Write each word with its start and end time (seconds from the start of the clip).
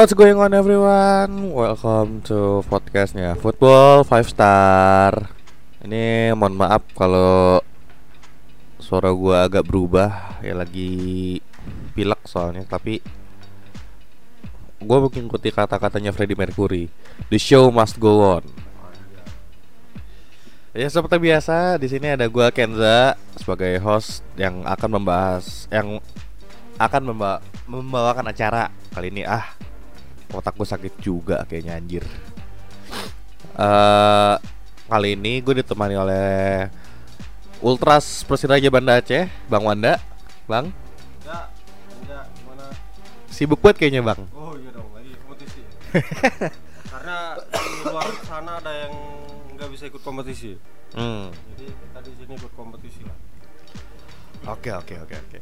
What's 0.00 0.16
going 0.16 0.40
on 0.40 0.56
everyone? 0.56 1.52
Welcome 1.52 2.24
to 2.24 2.64
podcastnya 2.72 3.36
Football 3.36 4.00
5 4.08 4.32
Star. 4.32 5.28
Ini 5.84 6.32
mohon 6.32 6.56
maaf 6.56 6.80
kalau 6.96 7.60
suara 8.80 9.12
gua 9.12 9.44
agak 9.44 9.68
berubah. 9.68 10.40
Ya 10.40 10.56
lagi 10.56 11.36
pilek 11.92 12.16
soalnya 12.24 12.64
Tapi 12.64 13.04
gue 14.80 14.98
mungkin 15.04 15.28
ikuti 15.28 15.52
kata-katanya 15.52 16.16
Freddie 16.16 16.32
Mercury. 16.32 16.88
The 17.28 17.36
show 17.36 17.68
must 17.68 18.00
go 18.00 18.40
on. 18.40 18.48
Ya 20.72 20.88
seperti 20.88 21.20
biasa 21.20 21.76
di 21.76 21.92
sini 21.92 22.08
ada 22.08 22.24
gua 22.24 22.48
Kenza 22.48 23.20
sebagai 23.36 23.76
host 23.84 24.24
yang 24.40 24.64
akan 24.64 24.96
membahas 24.96 25.68
yang 25.68 26.00
akan 26.80 27.12
memba 27.12 27.44
membawakan 27.68 28.32
acara 28.32 28.72
kali 28.96 29.12
ini. 29.12 29.28
Ah 29.28 29.60
otakku 30.30 30.62
sakit 30.62 30.98
juga 31.02 31.42
kayaknya 31.46 31.76
anjir. 31.78 32.04
Uh, 33.54 34.40
kali 34.88 35.18
ini 35.18 35.42
gue 35.44 35.60
ditemani 35.60 35.94
oleh 35.98 36.28
Ultras 37.60 38.24
Persiraja 38.24 38.72
Banda 38.72 38.96
Aceh, 38.98 39.28
Bang 39.50 39.68
Wanda, 39.68 40.00
Bang. 40.48 40.72
Enggak, 41.20 41.46
enggak, 42.00 42.24
gimana? 42.40 42.66
Sibuk 43.28 43.60
banget 43.60 43.84
kayaknya 43.84 44.00
Bang. 44.00 44.24
Oh 44.32 44.56
iya 44.56 44.72
dong, 44.72 44.88
lagi 44.96 45.12
kompetisi. 45.20 45.60
Karena 46.92 47.36
di 47.36 47.80
luar 47.84 48.08
sana 48.24 48.52
ada 48.58 48.72
yang 48.72 48.94
nggak 49.60 49.68
bisa 49.76 49.84
ikut 49.92 50.00
kompetisi. 50.00 50.56
Hmm. 50.96 51.28
Jadi 51.54 51.68
kita 51.68 51.98
di 52.02 52.12
sini 52.16 52.32
ikut 52.40 52.52
kompetisi 52.56 53.04
lah. 53.04 53.18
Oke 54.56 54.72
oke 54.72 54.94
oke 55.04 55.14
oke. 55.14 55.38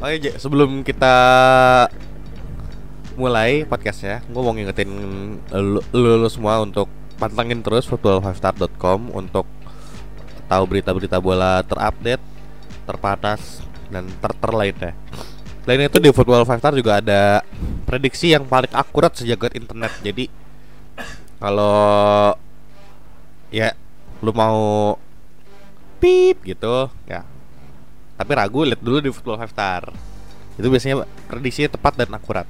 Oke, 0.00 0.16
Je, 0.16 0.32
sebelum 0.40 0.80
kita 0.80 1.14
mulai 3.20 3.68
podcastnya, 3.68 4.24
gue 4.24 4.40
mau 4.40 4.56
ngingetin 4.56 4.88
lu, 5.52 5.80
lu, 5.92 6.28
semua 6.32 6.64
untuk 6.64 6.88
pantengin 7.20 7.60
terus 7.60 7.84
football5star.com 7.84 9.12
untuk 9.12 9.44
tahu 10.48 10.62
berita-berita 10.64 11.20
bola 11.20 11.60
terupdate, 11.60 12.24
terpanas 12.88 13.60
dan 13.92 14.08
terter 14.24 14.50
lainnya. 14.56 14.92
Selain 15.60 15.86
itu 15.86 16.00
di 16.00 16.10
Football 16.10 16.48
5 16.48 16.56
Star 16.56 16.72
juga 16.72 16.98
ada 16.98 17.44
prediksi 17.84 18.32
yang 18.32 18.48
paling 18.48 18.72
akurat 18.72 19.12
sejagat 19.12 19.54
internet. 19.54 19.92
Jadi 20.00 20.26
kalau 21.36 22.32
ya 23.52 23.76
lu 24.24 24.32
mau 24.32 24.96
pip 26.00 26.40
gitu 26.44 26.88
ya 27.04 27.24
tapi 28.16 28.30
ragu 28.36 28.64
lihat 28.64 28.80
dulu 28.80 28.98
di 29.04 29.12
Football 29.12 29.44
5 29.44 29.52
Star 29.52 29.82
itu 30.56 30.66
biasanya 30.68 31.04
prediksinya 31.28 31.72
tepat 31.72 31.92
dan 32.00 32.10
akurat 32.12 32.48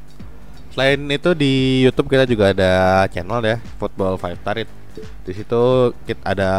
selain 0.70 1.00
itu 1.10 1.30
di 1.34 1.84
YouTube 1.86 2.10
kita 2.10 2.24
juga 2.26 2.54
ada 2.54 3.04
channel 3.10 3.42
ya 3.42 3.56
Football 3.78 4.16
5 4.18 4.40
Star 4.40 4.56
di 5.00 5.32
situ 5.32 5.62
kita 6.06 6.22
ada 6.24 6.50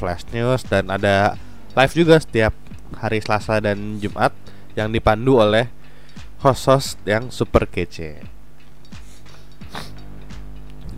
flash 0.00 0.24
news 0.32 0.64
dan 0.64 0.88
ada 0.88 1.36
live 1.76 1.92
juga 1.92 2.16
setiap 2.16 2.52
hari 2.96 3.20
Selasa 3.20 3.60
dan 3.60 4.00
Jumat 4.00 4.32
yang 4.76 4.92
dipandu 4.92 5.40
oleh 5.40 5.68
host-host 6.40 7.00
yang 7.08 7.32
super 7.32 7.64
kece. 7.68 8.22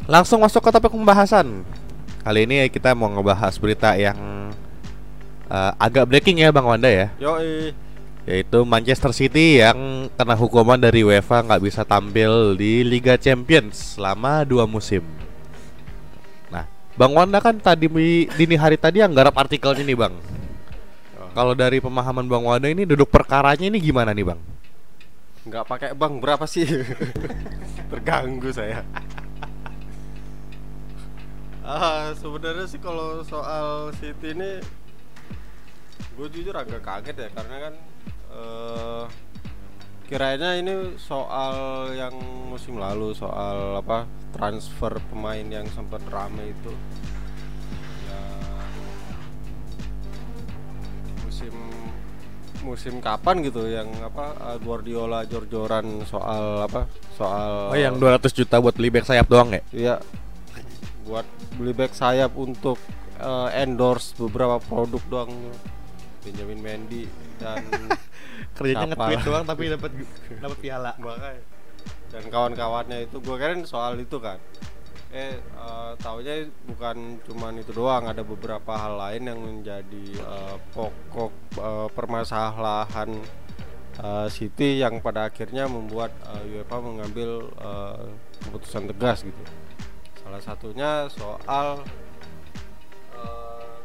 Langsung 0.09 0.41
masuk 0.43 0.65
ke 0.65 0.71
topik 0.73 0.93
pembahasan. 0.93 1.63
Kali 2.25 2.45
ini 2.45 2.67
kita 2.73 2.93
mau 2.93 3.09
ngebahas 3.13 3.55
berita 3.61 3.95
yang 3.95 4.51
uh, 5.49 5.73
agak 5.77 6.09
breaking 6.09 6.41
ya 6.43 6.53
Bang 6.53 6.65
Wanda 6.67 6.89
ya. 6.89 7.07
Yo, 7.21 7.37
yaitu 8.29 8.61
Manchester 8.69 9.09
City 9.17 9.65
yang 9.65 10.13
kena 10.13 10.37
hukuman 10.37 10.77
dari 10.77 11.01
UEFA 11.01 11.41
nggak 11.41 11.65
bisa 11.65 11.81
tampil 11.81 12.53
di 12.61 12.85
Liga 12.85 13.17
Champions 13.17 13.97
selama 13.97 14.45
dua 14.45 14.69
musim. 14.69 15.01
Nah, 16.53 16.69
Bang 16.93 17.17
Wanda 17.17 17.41
kan 17.41 17.57
tadi 17.57 17.89
dini 18.29 18.57
hari 18.61 18.77
tadi 18.77 19.01
yang 19.01 19.17
garap 19.17 19.33
artikel 19.41 19.73
ini 19.81 19.97
Bang. 19.97 20.13
Kalau 21.33 21.57
dari 21.57 21.81
pemahaman 21.81 22.29
Bang 22.29 22.45
Wanda 22.45 22.69
ini 22.69 22.85
duduk 22.85 23.09
perkaranya 23.09 23.65
ini 23.65 23.81
gimana 23.81 24.13
nih 24.13 24.29
Bang? 24.29 24.41
nggak 25.49 25.65
pakai 25.65 25.91
bang 25.97 26.15
berapa 26.21 26.45
sih? 26.45 26.69
Terganggu 27.91 28.53
saya. 28.53 28.85
ah 31.65 32.13
sebenarnya 32.17 32.69
sih 32.69 32.81
kalau 32.81 33.25
soal 33.25 33.93
City 33.97 34.37
ini 34.37 34.61
gue 36.17 36.29
jujur 36.33 36.53
agak 36.57 36.81
kaget 36.81 37.17
ya 37.17 37.29
karena 37.33 37.57
kan 37.69 37.75
uh, 38.33 39.05
kiranya 40.09 40.57
ini 40.57 40.97
soal 40.97 41.89
yang 41.93 42.17
musim 42.49 42.81
lalu 42.81 43.13
soal 43.13 43.77
apa 43.77 44.09
transfer 44.33 44.97
pemain 45.13 45.45
yang 45.45 45.69
sempat 45.77 46.01
rame 46.09 46.49
itu 46.57 46.73
ya 48.09 48.23
musim 51.29 51.55
musim 52.65 52.95
kapan 53.05 53.45
gitu 53.45 53.69
yang 53.69 53.89
apa 54.01 54.33
uh, 54.41 54.57
Guardiola 54.57 55.29
jor-joran 55.29 56.05
soal 56.09 56.65
apa 56.65 56.89
soal 57.15 57.73
Oh, 57.73 57.79
yang 57.79 58.01
200 58.01 58.33
juta 58.33 58.63
buat 58.63 58.75
beli 58.79 58.89
back 58.89 59.05
sayap 59.05 59.27
doang 59.29 59.53
ya? 59.53 59.63
Iya. 59.75 59.95
Buat 61.05 61.27
beli 61.61 61.73
back 61.77 61.93
sayap 61.93 62.33
untuk 62.39 62.81
uh, 63.21 63.49
endorse 63.53 64.15
beberapa 64.17 64.57
produk 64.63 65.03
doang. 65.11 65.33
Benjamin 66.23 66.61
Mendy 66.61 67.05
dan 67.41 67.65
Kerjanya 68.59 68.87
nge-tweet 68.91 69.23
doang 69.23 69.45
tapi 69.47 69.63
dapat 69.71 69.91
dapat 70.43 70.59
piala. 70.59 70.93
makanya 70.99 71.43
dan 72.09 72.25
kawan-kawannya 72.33 73.05
itu 73.05 73.17
gue 73.21 73.37
kira 73.37 73.55
soal 73.69 74.01
itu 74.01 74.17
kan. 74.17 74.41
Eh 75.09 75.41
uh, 75.57 75.97
taunya 76.01 76.45
bukan 76.69 77.21
cuman 77.25 77.61
itu 77.61 77.73
doang, 77.73 78.09
ada 78.09 78.21
beberapa 78.21 78.77
hal 78.77 78.97
lain 78.97 79.23
yang 79.25 79.41
menjadi 79.41 80.07
uh, 80.25 80.57
pokok 80.73 81.33
uh, 81.57 81.89
permasalahan 81.93 83.17
uh, 84.01 84.29
City 84.29 84.81
yang 84.81 85.01
pada 85.01 85.29
akhirnya 85.29 85.65
membuat 85.65 86.13
uh, 86.29 86.45
UEFA 86.45 86.77
mengambil 86.81 87.49
uh, 87.61 88.09
keputusan 88.45 88.89
tegas 88.93 89.25
gitu. 89.25 89.43
Salah 90.21 90.43
satunya 90.45 91.09
soal 91.09 91.81
uh, 93.17 93.77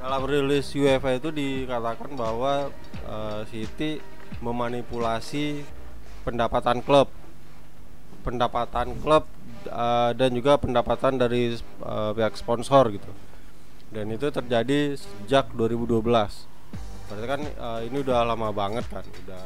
dalam 0.00 0.22
rilis 0.24 0.72
UEFA 0.72 1.20
itu 1.20 1.28
dikatakan 1.28 2.12
bahwa 2.16 2.72
uh, 3.06 3.42
memanipulasi 4.40 5.62
pendapatan 6.24 6.80
klub, 6.80 7.12
pendapatan 8.24 8.96
klub 9.00 9.28
uh, 9.68 10.10
dan 10.16 10.30
juga 10.32 10.56
pendapatan 10.56 11.20
dari 11.20 11.54
uh, 11.84 12.10
pihak 12.16 12.34
sponsor 12.34 12.90
gitu. 12.92 13.12
Dan 13.94 14.10
itu 14.10 14.26
terjadi 14.32 14.98
sejak 14.98 15.54
2012. 15.54 16.02
Berarti 17.04 17.26
kan 17.28 17.42
uh, 17.60 17.80
ini 17.84 18.00
udah 18.00 18.26
lama 18.26 18.50
banget 18.50 18.84
kan, 18.90 19.04
udah 19.04 19.44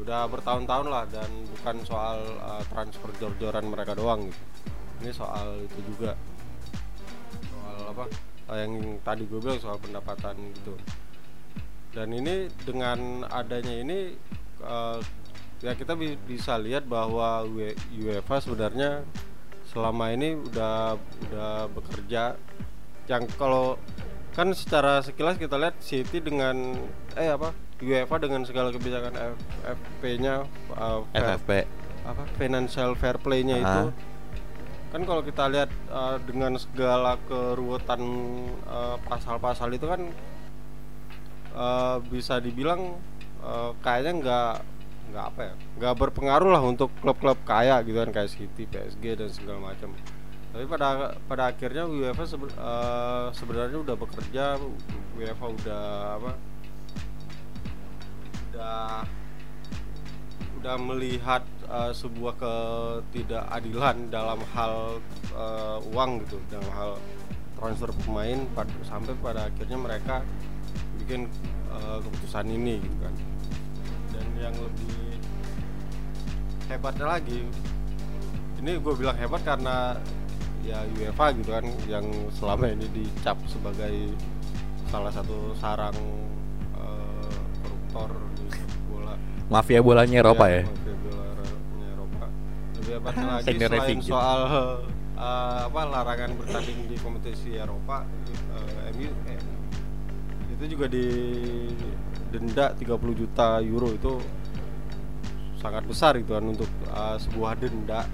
udah 0.00 0.20
bertahun-tahun 0.32 0.86
lah 0.88 1.04
dan 1.12 1.28
bukan 1.58 1.76
soal 1.84 2.18
uh, 2.40 2.64
transfer 2.72 3.10
jor-joran 3.20 3.68
mereka 3.68 3.92
doang 3.92 4.32
gitu. 4.32 4.44
Ini 5.04 5.10
soal 5.12 5.60
itu 5.60 5.80
juga 5.92 6.16
soal 7.52 7.78
apa 7.92 8.04
yang 8.56 8.96
tadi 9.04 9.28
gue 9.28 9.40
bilang 9.42 9.60
soal 9.60 9.76
pendapatan 9.76 10.40
gitu. 10.56 10.72
Dan 11.90 12.14
ini 12.14 12.46
dengan 12.62 13.26
adanya 13.26 13.74
ini 13.74 14.14
uh, 14.62 15.02
ya 15.58 15.74
kita 15.74 15.98
bi- 15.98 16.20
bisa 16.22 16.54
lihat 16.56 16.86
bahwa 16.86 17.42
UE- 17.44 17.74
UEFA 17.98 18.38
sebenarnya 18.38 19.02
selama 19.66 20.10
ini 20.10 20.38
udah 20.38 20.94
udah 21.28 21.52
bekerja. 21.70 22.38
Yang 23.06 23.34
kalau 23.34 23.74
kan 24.30 24.54
secara 24.54 25.02
sekilas 25.02 25.34
kita 25.34 25.58
lihat 25.58 25.74
City 25.82 26.22
dengan 26.22 26.78
eh 27.18 27.26
apa 27.28 27.50
UEFA 27.82 28.22
dengan 28.22 28.46
segala 28.46 28.70
kebijakan 28.70 29.10
FFP-nya 29.16 30.46
uh, 30.72 31.02
fair- 31.10 31.26
FFP. 31.36 31.50
apa 32.00 32.22
financial 32.38 32.94
fair 32.94 33.18
play-nya 33.18 33.56
itu. 33.58 33.82
Kan 34.90 35.02
kalau 35.06 35.22
kita 35.22 35.46
lihat 35.46 35.70
uh, 35.90 36.18
dengan 36.22 36.54
segala 36.54 37.14
keruwetan 37.26 38.02
uh, 38.64 38.94
pasal-pasal 39.04 39.70
itu 39.70 39.86
kan 39.86 40.06
uh, 41.54 41.98
bisa 42.10 42.38
dibilang 42.38 42.98
uh, 43.42 43.72
kayaknya 43.80 44.12
nggak 44.20 44.54
nggak 45.10 45.24
apa 45.26 45.40
ya 45.42 45.54
nggak 45.82 45.94
berpengaruh 45.98 46.50
lah 46.54 46.62
untuk 46.62 46.94
klub-klub 47.02 47.38
kaya 47.42 47.82
gitu 47.82 47.98
kan 47.98 48.10
kayak 48.14 48.30
City, 48.30 48.62
PSG 48.70 49.18
dan 49.18 49.30
segala 49.30 49.74
macam. 49.74 49.90
Tapi 50.50 50.64
pada 50.66 51.14
pada 51.30 51.42
akhirnya 51.50 51.86
UEFA 51.86 52.26
sebe- 52.26 52.54
uh, 52.58 53.30
sebenarnya 53.34 53.78
udah 53.82 53.96
bekerja 53.98 54.58
UEFA 55.14 55.46
udah 55.46 55.84
apa 56.18 56.32
udah 58.50 58.82
udah 60.60 60.76
melihat 60.76 61.42
uh, 61.72 61.88
sebuah 61.94 62.36
ketidakadilan 62.36 64.12
dalam 64.12 64.36
hal 64.52 65.00
uh, 65.32 65.80
uang 65.96 66.20
gitu 66.26 66.36
dalam 66.52 66.68
hal 66.76 66.90
transfer 67.56 67.88
pemain 68.04 68.44
sampai 68.84 69.16
pada 69.24 69.48
akhirnya 69.48 69.80
mereka 69.80 70.20
bikin 71.10 71.26
uh, 71.74 71.98
keputusan 72.06 72.46
ini 72.54 72.78
gitu 72.78 72.96
kan 73.02 73.14
dan 74.14 74.26
yang 74.38 74.54
lebih 74.54 75.18
hebatnya 76.70 77.18
lagi 77.18 77.42
ini 78.62 78.78
gue 78.78 78.94
bilang 78.94 79.18
hebat 79.18 79.42
karena 79.42 79.98
ya 80.62 80.86
UEFA 80.94 81.34
gitu 81.34 81.50
kan 81.50 81.66
yang 81.90 82.06
selama 82.30 82.70
ini 82.70 82.86
dicap 82.94 83.34
sebagai 83.50 84.14
salah 84.86 85.10
satu 85.10 85.50
sarang 85.58 85.98
eh, 86.78 87.38
koruptor 87.58 88.14
di 88.38 88.46
bola 88.86 89.18
Mafia 89.50 89.82
bolanya 89.82 90.22
Eropa 90.22 90.46
ya. 90.46 90.62
mafia 90.62 90.94
bolanya 90.94 91.86
Eropa 91.90 92.26
lebih 92.78 92.92
hebatnya 93.02 93.26
lagi 93.34 93.56
selain 93.58 93.98
gitu. 93.98 94.14
soal 94.14 94.40
eh, 95.18 95.58
apa 95.66 95.80
larangan 95.90 96.30
bertanding 96.38 96.78
di 96.86 96.96
kompetisi 97.02 97.58
Eropa 97.58 98.06
eh, 98.54 98.94
MU 98.94 99.10
eh, 99.26 99.49
itu 100.60 100.76
juga 100.76 100.86
di 100.86 101.06
denda 102.28 102.76
30 102.76 102.84
juta 103.16 103.58
euro 103.58 103.88
itu 103.90 104.20
sangat 105.56 105.84
besar 105.84 106.16
gitu 106.16 106.36
kan 106.36 106.44
untuk 106.46 106.68
uh, 106.86 107.16
sebuah 107.16 107.56
denda 107.56 108.04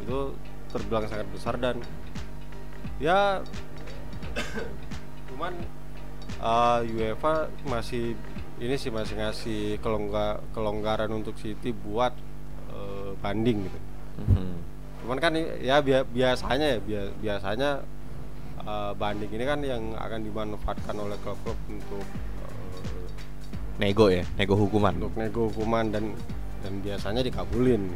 itu 0.00 0.32
terbilang 0.68 1.04
sangat 1.06 1.28
besar 1.28 1.54
dan 1.56 1.76
ya 2.96 3.44
cuman 5.28 5.52
uh, 6.40 6.80
UEFA 6.84 7.48
masih 7.64 8.16
ini 8.60 8.76
sih 8.76 8.92
masih 8.92 9.16
ngasih 9.16 9.62
kelongga, 9.80 10.40
kelonggaran 10.52 11.08
untuk 11.10 11.36
City 11.36 11.72
buat 11.72 12.12
uh, 12.70 13.12
banding 13.20 13.64
gitu 13.64 13.80
Mhm. 14.20 14.52
cuman 15.00 15.16
kan 15.16 15.32
ya 15.64 15.80
bia- 15.80 16.04
biasanya 16.04 16.76
ya 16.76 16.78
bia- 16.78 17.14
biasanya 17.16 17.80
uh, 18.64 18.92
banding 18.96 19.30
ini 19.32 19.44
kan 19.44 19.60
yang 19.64 19.82
akan 19.96 20.20
dimanfaatkan 20.24 20.96
oleh 20.96 21.16
klub-klub 21.24 21.56
untuk 21.68 22.04
uh, 22.44 23.04
Nego 23.80 24.12
ya, 24.12 24.24
nego 24.36 24.54
hukuman. 24.56 24.92
untuk 24.96 25.16
nego 25.16 25.48
hukuman 25.48 25.88
dan 25.88 26.12
dan 26.60 26.72
biasanya 26.84 27.24
dikabulin 27.24 27.88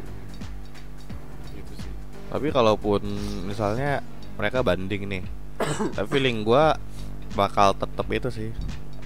gitu 1.53 1.73
sih 1.77 1.91
Tapi 2.33 2.49
kalaupun 2.49 3.05
misalnya 3.45 4.01
mereka 4.35 4.65
banding 4.65 5.05
nih, 5.05 5.23
tapi 5.95 6.07
feeling 6.09 6.41
gua 6.41 6.75
bakal 7.37 7.77
tetap 7.77 8.07
itu 8.09 8.29
sih 8.33 8.49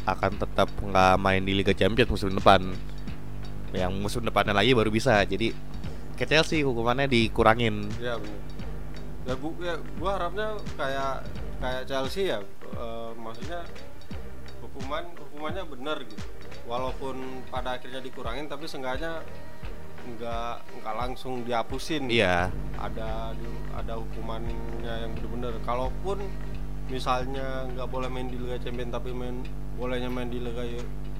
akan 0.08 0.40
tetap 0.42 0.72
nggak 0.80 1.16
main 1.22 1.44
di 1.44 1.54
Liga 1.54 1.76
Champions 1.76 2.10
musim 2.10 2.34
depan. 2.34 2.74
Yang 3.70 3.94
musim 4.02 4.26
depannya 4.26 4.58
lagi 4.58 4.74
baru 4.74 4.90
bisa. 4.90 5.22
Jadi 5.22 5.54
ke 6.18 6.26
Chelsea 6.26 6.66
hukumannya 6.66 7.06
dikurangin. 7.06 7.86
ya 8.02 8.18
benar 8.18 8.50
ya 9.30 9.36
bu 9.38 9.54
ya 9.62 9.78
gua 10.02 10.12
harapnya 10.18 10.58
kayak 10.74 11.22
kayak 11.60 11.84
Chelsea 11.86 12.32
ya 12.32 12.40
eh, 12.74 13.12
maksudnya 13.20 13.62
hukuman 14.64 15.04
hukumannya 15.16 15.64
benar 15.68 15.98
gitu. 16.04 16.24
Walaupun 16.68 17.44
pada 17.50 17.76
akhirnya 17.80 18.00
dikurangin 18.04 18.46
tapi 18.48 18.66
seenggaknya 18.70 19.24
nggak 20.10 20.56
nggak 20.82 20.96
langsung 20.96 21.44
dihapusin. 21.44 22.08
Iya. 22.10 22.50
ada 22.80 23.36
ada 23.76 23.94
hukumannya 24.00 24.94
yang 25.04 25.12
benar-benar. 25.20 25.54
Kalaupun 25.68 26.24
misalnya 26.88 27.68
nggak 27.76 27.88
boleh 27.92 28.08
main 28.08 28.32
di 28.32 28.40
Liga 28.40 28.58
Champions 28.64 28.96
tapi 28.96 29.12
main 29.12 29.44
bolehnya 29.76 30.08
main 30.08 30.32
di 30.32 30.40
Liga 30.40 30.64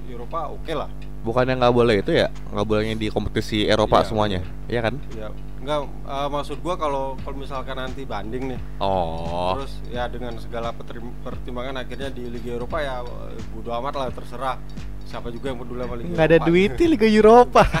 Eropa 0.08 0.50
oke 0.50 0.72
lah. 0.72 0.88
Bukannya 1.22 1.60
nggak 1.60 1.74
boleh 1.76 2.00
itu 2.00 2.16
ya? 2.16 2.32
Nggak 2.50 2.66
bolehnya 2.66 2.96
di 2.96 3.08
kompetisi 3.12 3.68
Eropa 3.68 4.00
Iya, 4.00 4.06
semuanya, 4.08 4.40
iya 4.72 4.80
kan? 4.80 4.94
ya 5.12 5.28
nggak 5.60 5.78
eh, 5.84 6.28
maksud 6.30 6.58
gua 6.58 6.74
kalau 6.74 7.14
kalau 7.18 7.36
misalkan 7.36 7.76
nanti 7.76 8.02
banding 8.02 8.50
nih 8.50 8.60
Oh, 8.78 9.52
terus 9.54 9.72
ya 9.86 10.06
dengan 10.06 10.32
segala 10.36 10.72
pertim- 10.72 11.12
pertimbangan 11.20 11.76
akhirnya 11.78 12.08
di 12.08 12.26
Liga 12.26 12.56
Eropa 12.56 12.78
ya 12.78 13.00
eh, 13.00 13.36
bodo 13.50 13.70
amat 13.74 13.94
lah 13.94 14.08
terserah 14.08 14.56
siapa 15.04 15.28
juga 15.28 15.50
yang 15.50 15.58
peduli 15.58 15.80
sama 15.80 15.94
Liga 15.94 16.10
nggak 16.10 16.26
ada 16.26 16.36
Eropa. 16.36 16.48
duit 16.48 16.70
di 16.72 16.86
Liga 16.86 17.06
Eropa. 17.06 17.62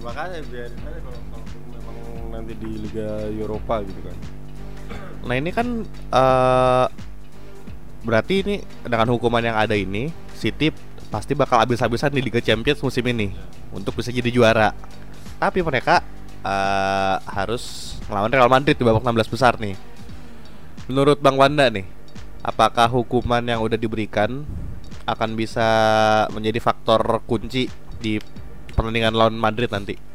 makanya 0.00 0.40
biarin 0.46 0.80
aja 0.80 0.98
kalau 0.98 1.20
kalau 1.30 1.46
memang 1.70 1.96
nanti 2.30 2.52
di 2.54 2.70
Liga 2.80 3.08
Eropa 3.30 3.74
gitu 3.82 4.00
kan 4.02 4.16
Nah 5.20 5.36
ini 5.36 5.52
kan 5.52 5.66
eh 6.10 6.86
berarti 8.00 8.34
ini 8.40 8.54
dengan 8.80 9.12
hukuman 9.12 9.44
yang 9.44 9.52
ada 9.54 9.76
ini, 9.76 10.08
City 10.32 10.72
pasti 11.06 11.36
bakal 11.36 11.60
habis-habisan 11.60 12.08
di 12.08 12.18
Liga 12.18 12.40
Champions 12.40 12.80
musim 12.80 13.04
ini 13.04 13.28
untuk 13.70 13.92
bisa 13.94 14.08
jadi 14.08 14.32
juara. 14.32 14.72
Tapi 15.40 15.64
mereka 15.64 16.04
eh 16.40 17.16
harus 17.24 17.96
melawan 18.08 18.32
Real 18.32 18.52
Madrid 18.52 18.76
di 18.76 18.84
babak 18.84 19.02
16 19.02 19.32
besar 19.32 19.56
nih. 19.56 19.76
Menurut 20.86 21.18
Bang 21.20 21.40
Wanda 21.40 21.72
nih, 21.72 21.88
apakah 22.44 22.92
hukuman 22.92 23.44
yang 23.44 23.64
udah 23.64 23.80
diberikan 23.80 24.44
akan 25.08 25.34
bisa 25.34 25.68
menjadi 26.30 26.60
faktor 26.60 27.24
kunci 27.24 27.66
di 27.98 28.20
pertandingan 28.76 29.16
lawan 29.16 29.36
Madrid 29.36 29.72
nanti? 29.72 30.10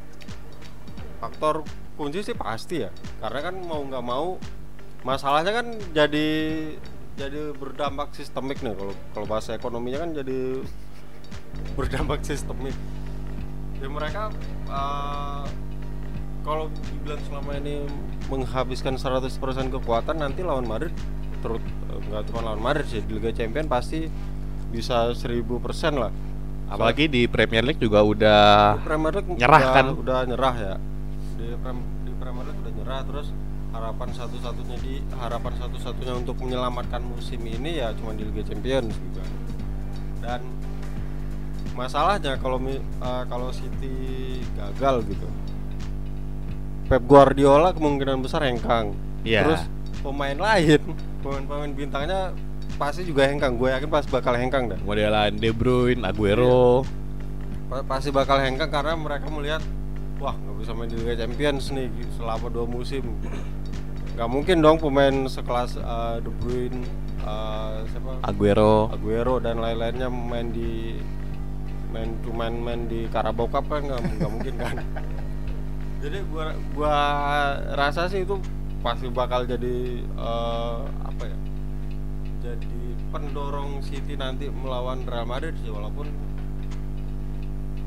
faktor 1.26 1.66
kunci 1.98 2.22
sih 2.22 2.38
pasti 2.38 2.86
ya 2.86 2.94
karena 3.18 3.40
kan 3.50 3.56
mau 3.66 3.82
nggak 3.82 4.06
mau 4.06 4.38
masalahnya 5.02 5.52
kan 5.58 5.68
jadi 5.90 6.28
jadi 7.18 7.56
berdampak 7.58 8.14
sistemik 8.14 8.62
nih 8.62 8.78
kalau 8.78 8.94
kalau 9.16 9.26
bahasa 9.26 9.58
ekonominya 9.58 10.06
kan 10.06 10.12
jadi 10.14 10.62
berdampak 11.74 12.22
sistemik 12.22 12.76
ya 13.86 13.90
mereka 13.94 14.34
eh, 14.66 15.46
kalau 16.42 16.66
dibilang 16.74 17.22
selama 17.30 17.52
ini 17.62 17.86
menghabiskan 18.26 18.98
100% 18.98 19.30
kekuatan 19.78 20.18
nanti 20.18 20.42
lawan 20.42 20.66
Madrid 20.66 20.94
terus 21.46 21.62
eh, 21.94 22.00
nggak 22.10 22.34
cuma 22.34 22.50
lawan 22.50 22.62
Madrid 22.66 22.90
sih 22.90 23.06
di 23.06 23.22
Liga 23.22 23.30
Champions 23.30 23.70
pasti 23.70 24.10
bisa 24.74 25.14
1000% 25.14 25.46
lah 26.02 26.10
Apalagi 26.66 27.06
di 27.06 27.30
Premier 27.30 27.62
League 27.62 27.78
juga 27.78 28.02
udah 28.02 28.74
di 28.74 28.90
Premier 28.90 29.14
League 29.14 29.38
nyerah 29.38 29.62
udah, 29.62 29.74
kan? 29.78 29.86
udah 29.94 30.20
nyerah 30.26 30.56
ya 30.58 30.76
di, 31.38 31.48
Prem- 31.62 31.90
di 32.10 32.12
Premier 32.18 32.46
League 32.50 32.62
udah 32.66 32.74
nyerah 32.74 33.00
terus 33.06 33.28
harapan 33.70 34.10
satu-satunya 34.18 34.78
di 34.82 34.94
harapan 35.14 35.54
satu-satunya 35.62 36.14
untuk 36.18 36.42
menyelamatkan 36.42 37.06
musim 37.06 37.38
ini 37.46 37.86
ya 37.86 37.94
cuma 37.94 38.18
di 38.18 38.26
Liga 38.26 38.50
Champions 38.50 38.98
gitu 38.98 39.22
kan. 39.22 39.32
dan 40.26 40.42
masalahnya 41.76 42.40
kalau 42.40 42.58
eh, 42.66 42.80
kalau 43.28 43.52
City 43.52 43.96
gagal 44.56 45.04
gitu 45.06 45.28
Pep 46.86 47.04
Guardiola 47.04 47.74
kemungkinan 47.74 48.22
besar 48.22 48.46
hengkang 48.46 48.94
Iya. 49.26 49.42
terus 49.44 49.62
pemain 50.00 50.38
lain 50.38 50.82
pemain-pemain 51.20 51.72
bintangnya 51.74 52.30
pasti 52.78 53.02
juga 53.04 53.26
hengkang 53.26 53.58
gue 53.58 53.74
yakin 53.74 53.90
pasti 53.90 54.10
bakal 54.10 54.38
hengkang 54.38 54.70
dah 54.70 54.78
modelan 54.82 55.34
De 55.34 55.50
Bruyne, 55.50 56.04
Aguero. 56.04 56.86
Pa- 57.66 57.82
pasti 57.82 58.14
bakal 58.14 58.38
hengkang 58.38 58.70
karena 58.70 58.94
mereka 58.94 59.26
melihat 59.28 59.64
wah 60.22 60.32
nggak 60.32 60.56
bisa 60.62 60.72
main 60.72 60.88
di 60.88 60.96
Liga 60.96 61.26
Champions 61.26 61.74
nih 61.74 61.90
selama 62.14 62.48
dua 62.48 62.64
musim 62.64 63.02
nggak 64.14 64.30
mungkin 64.30 64.62
dong 64.62 64.78
pemain 64.78 65.26
sekelas 65.26 65.76
eh, 65.76 66.16
De 66.22 66.30
Bruyne 66.30 66.86
eh, 67.26 67.74
siapa 67.90 68.22
Aguero. 68.22 68.94
Aguero 68.94 69.42
dan 69.42 69.58
lain-lainnya 69.58 70.06
main 70.08 70.54
di 70.54 71.02
main 71.96 72.12
main 72.36 72.56
main 72.60 72.82
di 72.92 73.08
Carabao 73.08 73.48
Cup 73.48 73.72
kan 73.72 73.88
nggak 73.88 74.00
nggak 74.20 74.32
mungkin 74.32 74.56
kan 74.60 74.76
jadi 76.04 76.18
gua 76.28 76.52
gua 76.76 76.96
rasa 77.80 78.12
sih 78.12 78.28
itu 78.28 78.36
pasti 78.84 79.08
bakal 79.08 79.48
jadi 79.48 80.04
eh, 80.04 80.80
apa 81.08 81.24
ya 81.24 81.38
jadi 82.44 82.80
pendorong 83.16 83.80
City 83.80 84.20
nanti 84.20 84.52
melawan 84.52 85.08
Real 85.08 85.24
Madrid 85.24 85.56
sih 85.64 85.72
walaupun 85.72 86.12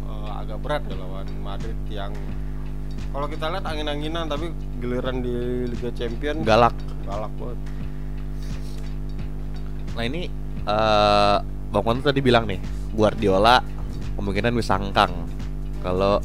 eh, 0.09 0.31
agak 0.41 0.59
berat 0.65 0.83
ya 0.89 0.97
lawan 0.97 1.29
Madrid 1.45 1.77
yang 1.93 2.17
kalau 3.13 3.29
kita 3.29 3.53
lihat 3.53 3.65
angin-anginan 3.69 4.25
tapi 4.33 4.53
giliran 4.81 5.21
di 5.21 5.65
Liga 5.69 5.93
Champions 5.93 6.45
Galak. 6.45 6.77
galak 7.05 7.33
banget 7.37 7.61
Nah 9.99 10.07
ini 10.07 10.31
eh 10.63 11.37
Bang 11.69 11.83
Ponto 11.85 12.01
tadi 12.01 12.23
bilang 12.23 12.47
nih, 12.47 12.63
Guardiola 12.95 13.61
kemungkinan 14.19 14.53
bisa 14.59 14.75
angkang 14.75 15.15
kalau 15.81 16.19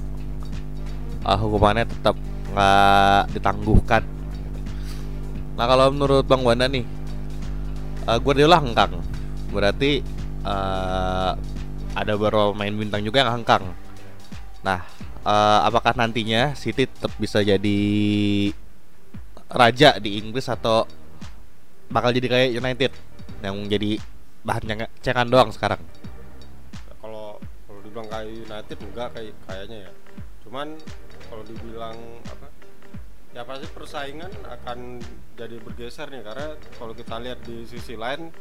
eh, 1.23 1.37
hukumannya 1.37 1.85
tetap 1.85 2.17
nggak 2.53 3.21
ditangguhkan. 3.37 4.03
Nah 5.53 5.65
kalau 5.69 5.93
menurut 5.93 6.25
Bang 6.25 6.41
Wanda 6.41 6.65
nih, 6.65 6.85
eh, 8.09 8.17
Guardiola 8.17 8.57
hengkang, 8.57 8.97
berarti 9.53 10.01
eh, 10.43 11.31
ada 11.93 12.11
beberapa 12.17 12.51
main 12.57 12.73
bintang 12.73 13.05
juga 13.05 13.21
yang 13.21 13.41
hengkang. 13.41 13.63
Nah, 14.65 14.81
eh, 15.23 15.59
apakah 15.69 15.93
nantinya 15.93 16.57
City 16.57 16.89
tetap 16.89 17.13
bisa 17.21 17.39
jadi 17.45 17.79
raja 19.53 20.01
di 20.01 20.17
Inggris 20.17 20.49
atau 20.49 20.89
bakal 21.93 22.09
jadi 22.09 22.27
kayak 22.27 22.49
United 22.57 22.91
yang 23.45 23.55
jadi 23.69 24.01
bahan 24.41 24.89
cengan 25.05 25.29
doang 25.29 25.53
sekarang? 25.53 25.79
Dibilang 27.93 28.09
kayak 28.09 28.29
United 28.49 28.77
enggak 28.89 29.07
kayak 29.13 29.33
kayaknya 29.45 29.77
ya. 29.85 29.91
Cuman 30.41 30.67
kalau 31.29 31.45
dibilang 31.45 31.93
apa 32.25 32.49
ya 33.37 33.45
pasti 33.45 33.69
persaingan 33.69 34.33
akan 34.49 34.97
jadi 35.37 35.61
bergeser 35.61 36.09
nih. 36.09 36.25
Karena 36.25 36.57
kalau 36.81 36.97
kita 36.97 37.21
lihat 37.21 37.45
di 37.45 37.69
sisi 37.69 37.93
lain 37.93 38.33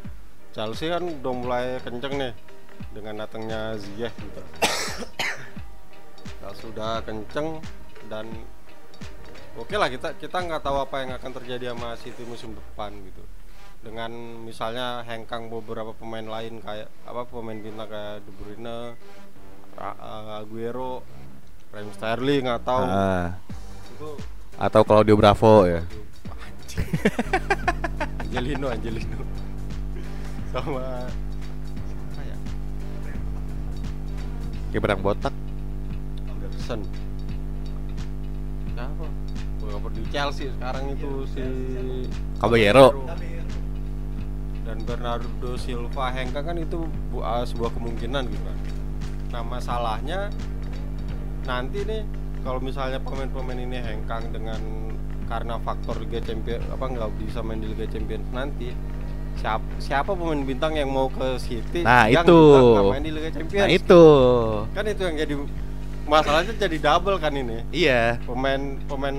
Chelsea 0.57 0.89
kan 0.89 1.05
udah 1.05 1.35
mulai 1.37 1.67
kenceng 1.85 2.17
nih 2.17 2.33
dengan 2.97 3.29
datangnya 3.29 3.77
Ziyech 3.77 4.17
gitu. 4.17 4.41
Chelsea 6.41 6.65
sudah 6.65 7.05
kenceng 7.05 7.61
dan 8.09 8.33
oke 9.61 9.77
lah 9.77 9.93
kita 9.93 10.17
kita 10.17 10.49
nggak 10.49 10.65
tahu 10.65 10.81
apa 10.81 10.97
yang 11.05 11.13
akan 11.13 11.33
terjadi 11.45 11.77
sama 11.77 11.93
City 12.01 12.25
musim 12.25 12.57
depan 12.57 12.97
gitu. 13.05 13.21
Dengan 13.83 14.15
misalnya 14.47 15.03
hengkang 15.03 15.51
beberapa 15.51 15.91
pemain 15.91 16.23
lain 16.23 16.63
kayak 16.63 16.87
apa 17.03 17.27
pemain 17.27 17.59
bintang 17.59 17.91
kayak 17.91 18.23
De 18.23 18.31
Bruyne, 18.39 18.95
Aguero, 19.77 21.03
Raheem 21.73 21.91
Sterling 21.93 22.45
atau 22.47 22.79
Ah, 22.85 23.37
itu 23.97 24.09
atau 24.57 24.83
Claudio 24.85 25.17
Bravo 25.17 25.65
ya. 25.65 25.81
Angelino 28.23 28.67
Angelino. 28.69 29.19
Sama 30.53 31.09
siapa 31.77 32.21
ya? 32.25 32.37
Kiperang 34.73 35.01
botak. 35.01 35.33
Anderson. 36.29 36.81
Siapa? 38.73 39.07
Beberapa 39.61 39.89
di 39.93 40.03
Chelsea 40.09 40.49
sekarang 40.57 40.85
itu 40.93 41.11
si 41.29 41.45
Caballero. 42.41 43.05
dan 44.63 44.79
Bernardo 44.87 45.59
Silva 45.59 46.09
Hengkang 46.15 46.47
kan 46.47 46.57
itu 46.57 46.87
uh, 47.19 47.43
sebuah 47.43 47.75
kemungkinan 47.75 48.31
gitu 48.31 48.41
kan 48.47 48.57
nah 49.33 49.43
masalahnya 49.43 50.29
nanti 51.43 51.83
nih 51.83 52.03
kalau 52.41 52.61
misalnya 52.61 53.01
pemain-pemain 53.01 53.57
ini 53.57 53.79
hengkang 53.79 54.29
dengan 54.31 54.61
karena 55.25 55.57
faktor 55.59 55.97
Liga 55.99 56.21
Champions 56.21 56.61
apa 56.69 56.85
nggak 56.85 57.11
bisa 57.19 57.41
main 57.41 57.59
di 57.59 57.67
Liga 57.67 57.89
Champions 57.89 58.29
nanti 58.31 58.71
siapa 59.33 59.65
siapa 59.79 60.13
pemain 60.13 60.37
bintang 60.39 60.77
yang 60.77 60.93
mau 60.93 61.09
ke 61.09 61.41
City 61.41 61.81
Nah, 61.81 62.05
yang 62.05 62.21
itu. 62.23 62.41
main 62.85 63.01
di 63.01 63.11
Liga 63.11 63.31
Champions 63.33 63.65
Nah 63.65 63.71
itu. 63.73 64.05
kan 64.71 64.85
itu 64.85 65.03
yang 65.03 65.17
jadi 65.17 65.35
masalahnya 66.05 66.53
jadi 66.55 66.77
double 66.79 67.17
kan 67.17 67.33
ini 67.33 67.65
Iya. 67.73 68.21
pemain 68.23 68.61
pemain 68.85 69.17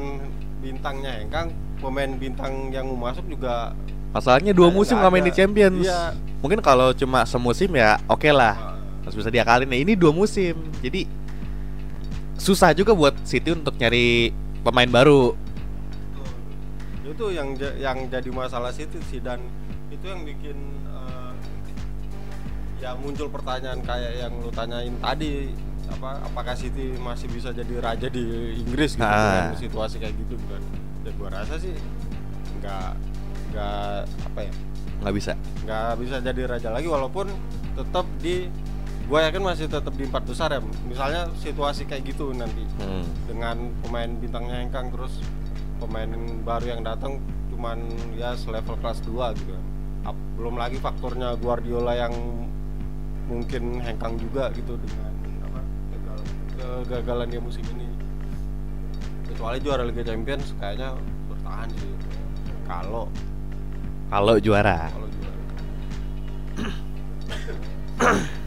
bintangnya 0.62 1.12
hengkang 1.18 1.50
pemain 1.82 2.12
bintang 2.14 2.70
yang 2.70 2.86
mau 2.88 3.10
masuk 3.10 3.26
juga 3.28 3.74
Masalahnya 4.14 4.54
dua 4.54 4.70
musim 4.70 4.94
nggak 4.94 5.10
main 5.10 5.26
di. 5.26 5.34
Champions. 5.34 5.82
Iya. 5.82 6.14
Mungkin 6.38 6.62
kalau 6.62 6.94
cuma 6.94 7.26
semusim 7.26 7.74
ya 7.74 7.98
oke 8.06 8.30
lah. 8.30 8.73
Uh, 9.04 9.06
Masih 9.06 9.20
bisa 9.20 9.30
diakalin. 9.30 9.68
Nah, 9.68 9.76
ini 9.76 9.94
dua 9.94 10.10
musim. 10.10 10.56
Jadi 10.80 11.04
susah 12.36 12.72
juga 12.72 12.92
buat 12.92 13.14
City 13.22 13.52
untuk 13.52 13.76
nyari 13.76 14.32
pemain 14.62 14.90
baru. 14.90 15.36
Betul. 17.04 17.12
itu 17.14 17.26
yang 17.30 17.48
yang 17.78 17.98
jadi 18.08 18.30
masalah 18.30 18.72
City 18.72 18.98
sih 19.06 19.20
dan 19.20 19.38
itu 19.88 20.02
yang 20.04 20.24
bikin 20.24 20.56
eh, 20.88 21.32
ya 22.80 22.96
muncul 22.96 23.28
pertanyaan 23.28 23.80
kayak 23.80 24.18
yang 24.18 24.34
lu 24.36 24.50
tanyain 24.50 24.96
tadi 24.98 25.52
apa 25.86 26.24
apakah 26.24 26.56
City 26.56 26.96
masih 26.98 27.28
bisa 27.28 27.52
jadi 27.52 27.76
raja 27.78 28.08
di 28.08 28.24
Inggris 28.58 28.96
gitu 28.96 29.04
Ah. 29.04 29.52
dengan 29.52 29.60
situasi 29.62 29.96
kayak 30.00 30.16
gitu 30.18 30.36
kan 30.48 30.64
ya 31.04 31.12
gua 31.14 31.30
rasa 31.30 31.56
sih 31.56 31.76
nggak 32.58 32.90
nggak 33.52 33.98
apa 34.26 34.40
ya 34.42 34.54
Nggak 35.00 35.14
bisa. 35.14 35.32
nggak 35.62 35.92
bisa 36.00 36.16
jadi 36.24 36.42
raja 36.48 36.70
lagi 36.72 36.88
walaupun 36.88 37.28
tetap 37.74 38.08
di 38.18 38.48
gua 39.04 39.20
yakin 39.28 39.44
masih 39.44 39.68
tetap 39.68 39.94
di 39.94 40.08
empat 40.08 40.24
besar 40.24 40.50
ya 40.52 40.62
misalnya 40.88 41.28
situasi 41.38 41.84
kayak 41.84 42.08
gitu 42.08 42.32
nanti. 42.32 42.64
Hmm. 42.80 43.04
dengan 43.28 43.58
pemain 43.84 44.08
bintangnya 44.08 44.64
hengkang 44.64 44.90
terus 44.92 45.20
pemain 45.78 46.08
baru 46.42 46.66
yang 46.78 46.82
datang 46.82 47.20
cuman 47.52 47.80
ya 48.16 48.34
selevel 48.36 48.76
kelas 48.80 49.00
2 49.04 49.40
gitu. 49.40 49.54
Belum 50.34 50.58
lagi 50.58 50.82
faktornya 50.82 51.38
Guardiola 51.38 51.94
yang 51.94 52.12
mungkin 53.30 53.80
hengkang 53.80 54.18
juga 54.20 54.50
gitu 54.52 54.76
dengan 54.82 55.14
apa 55.46 55.62
kegagalan 56.84 57.30
dia 57.30 57.40
musim 57.40 57.64
ini. 57.72 57.88
Kecuali 59.30 59.58
juara 59.62 59.86
Liga 59.86 60.04
Champions 60.04 60.52
kayaknya 60.58 60.98
bertahan 61.30 61.70
sih. 61.78 61.92
Kalau 62.68 63.08
Kalau 64.10 64.36
juara. 64.42 64.90
kalau 64.92 65.10
juara 65.10 65.34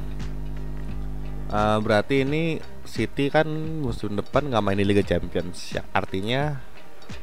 Eh, 1.47 1.79
berarti 1.79 2.27
ini 2.27 2.59
City 2.83 3.31
kan 3.31 3.47
musim 3.83 4.19
depan 4.19 4.51
nggak 4.51 4.63
main 4.63 4.79
di 4.79 4.87
Liga 4.87 5.03
Champions. 5.07 5.71
Ya, 5.71 5.87
artinya 5.95 6.59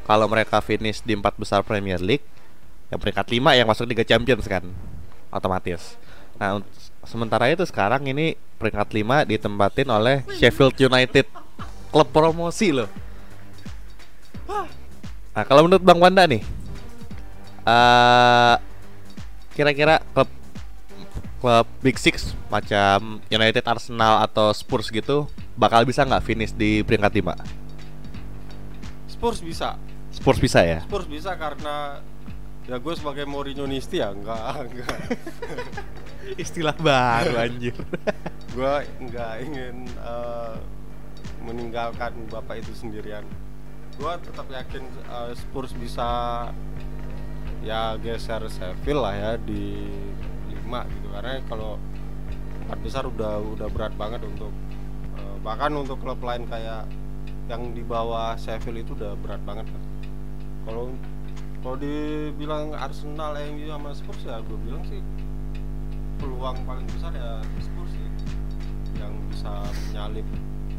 kalau 0.08 0.32
mereka 0.32 0.63
finish 0.63 1.03
di 1.03 1.12
empat 1.12 1.36
besar 1.36 1.60
Premier 1.68 2.00
League, 2.00 2.24
yang 2.88 3.00
peringkat 3.03 3.27
5 3.27 3.51
yang 3.60 3.68
masuk 3.68 3.84
Liga 3.84 4.08
Champions 4.08 4.48
kan, 4.48 4.63
otomatis. 5.27 6.00
Nah, 6.39 6.63
sementara 7.03 7.51
itu 7.51 7.68
sekarang 7.68 8.08
ini 8.08 8.39
peringkat 8.60 8.96
5 8.96 9.27
ditempatin 9.27 9.92
oleh 9.92 10.24
Sheffield 10.39 10.80
United, 10.80 11.27
klub 11.92 12.08
promosi 12.15 12.72
loh. 12.72 12.88
Nah, 15.34 15.44
kalau 15.44 15.68
menurut 15.68 15.84
Bang 15.84 16.00
Wanda 16.00 16.24
nih, 16.24 16.44
eh 17.68 18.56
kira-kira 19.51 20.00
klub 20.15 20.32
klub 21.43 21.67
Big 21.83 22.00
Six 22.00 22.31
macam 22.47 23.19
United, 23.27 23.67
Arsenal 23.67 24.23
atau 24.23 24.55
Spurs 24.55 24.88
gitu 24.88 25.27
bakal 25.59 25.83
bisa 25.83 26.07
nggak 26.07 26.23
finish 26.23 26.55
di 26.55 26.79
peringkat 26.88 27.19
5? 27.19 27.35
Spurs 29.12 29.43
bisa 29.43 29.75
Spurs 30.15 30.39
bisa 30.39 30.63
ya? 30.63 30.79
Spurs 30.88 31.03
bisa 31.03 31.35
karena 31.35 32.00
ya 32.63 32.79
gue 32.79 32.93
sebagai 32.95 33.27
Mourinho 33.27 33.67
nisti 33.67 34.00
ya 34.00 34.15
enggak 34.15 34.71
enggak 34.71 34.97
Istilah 36.43 36.79
baru 36.79 37.35
anjir. 37.35 37.75
gue 38.55 38.73
nggak 39.03 39.33
ingin 39.43 39.83
eh, 40.00 40.55
meninggalkan 41.43 42.15
bapak 42.31 42.63
itu 42.63 42.71
sendirian 42.71 43.27
gue 44.00 44.13
tetap 44.23 44.47
yakin 44.47 44.79
eh, 45.12 45.35
Spurs 45.35 45.75
bisa 45.75 46.07
ya 47.67 48.00
geser 48.00 48.47
Sheffield 48.47 49.03
lah 49.03 49.12
ya 49.12 49.31
di 49.35 49.91
lima 50.63 50.88
gitu 50.88 51.08
karena 51.12 51.43
kalau 51.51 51.75
empat 52.63 52.79
besar 52.79 53.03
udah 53.03 53.43
udah 53.43 53.67
berat 53.67 53.93
banget 54.00 54.24
untuk 54.24 54.51
eh, 55.20 55.36
bahkan 55.43 55.75
untuk 55.75 56.00
klub 56.00 56.17
lain 56.24 56.48
kayak 56.48 56.88
yang 57.51 57.75
di 57.75 57.84
bawah 57.84 58.39
Sheffield 58.39 58.88
itu 58.88 58.96
udah 58.96 59.20
berat 59.20 59.43
banget 59.43 59.67
kan. 59.67 59.84
kalau 60.63 60.96
kalau 61.60 61.75
dibilang 61.75 62.72
Arsenal 62.75 63.36
MU 63.36 63.67
sama 63.67 63.91
Spurs 63.91 64.24
ya 64.24 64.39
gue 64.43 64.58
bilang 64.63 64.84
sih 64.88 65.03
peluang 66.24 66.55
paling 66.63 66.88
besar 66.88 67.12
ya 67.12 67.43
Spurs 67.60 67.91
sih 67.91 68.08
yang 68.96 69.12
bisa 69.27 69.51
menyalip 69.91 70.27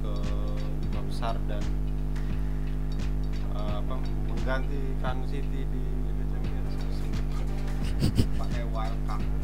ke 0.00 0.12
lima 0.88 1.00
besar 1.04 1.36
dan 1.44 1.60
eh, 3.52 3.74
apa 3.76 3.94
menggantikan 4.32 5.20
City 5.28 5.68
di 5.68 5.82
Liga 6.08 6.24
Champions 6.32 6.72
depan 7.12 7.46
pakai 8.40 8.62
wild 8.72 8.98
card. 9.04 9.43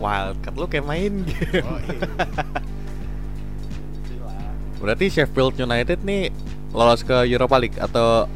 Wildcard 0.00 0.56
lu 0.56 0.66
kayak 0.68 0.86
main 0.86 1.12
gitu. 1.26 1.64
Oh, 1.64 1.78
iya. 1.82 2.00
Berarti 4.82 5.06
Sheffield 5.14 5.54
United 5.58 6.02
nih 6.02 6.30
lolos 6.74 7.06
ke 7.06 7.14
Europa 7.28 7.56
League 7.60 7.78
atau 7.78 8.26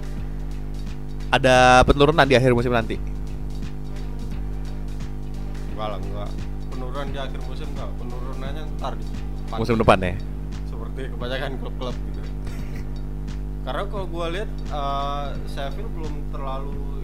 ada 1.33 1.83
penurunan 1.83 2.23
di 2.23 2.39
akhir 2.39 2.55
musim 2.55 2.71
nanti? 2.71 3.01
Enggak 5.75 5.89
lah 5.91 5.99
enggak. 5.99 6.29
Penurunan 6.71 7.07
di 7.11 7.19
akhir 7.19 7.41
musim 7.51 7.67
enggak. 7.75 7.91
Penurunannya 7.99 8.63
ntar 8.79 8.95
di 8.95 9.05
depan. 9.05 9.59
Musim 9.59 9.77
depan 9.81 9.99
ya? 10.01 10.15
seperti 10.97 11.13
kebanyakan 11.13 11.53
klub-klub 11.61 11.97
gitu. 12.09 12.23
Karena 13.69 13.83
kalau 13.85 14.07
gua 14.09 14.27
lihat 14.33 14.51
eh, 14.73 15.27
Sheffield 15.53 15.93
belum 15.93 16.15
terlalu 16.33 16.96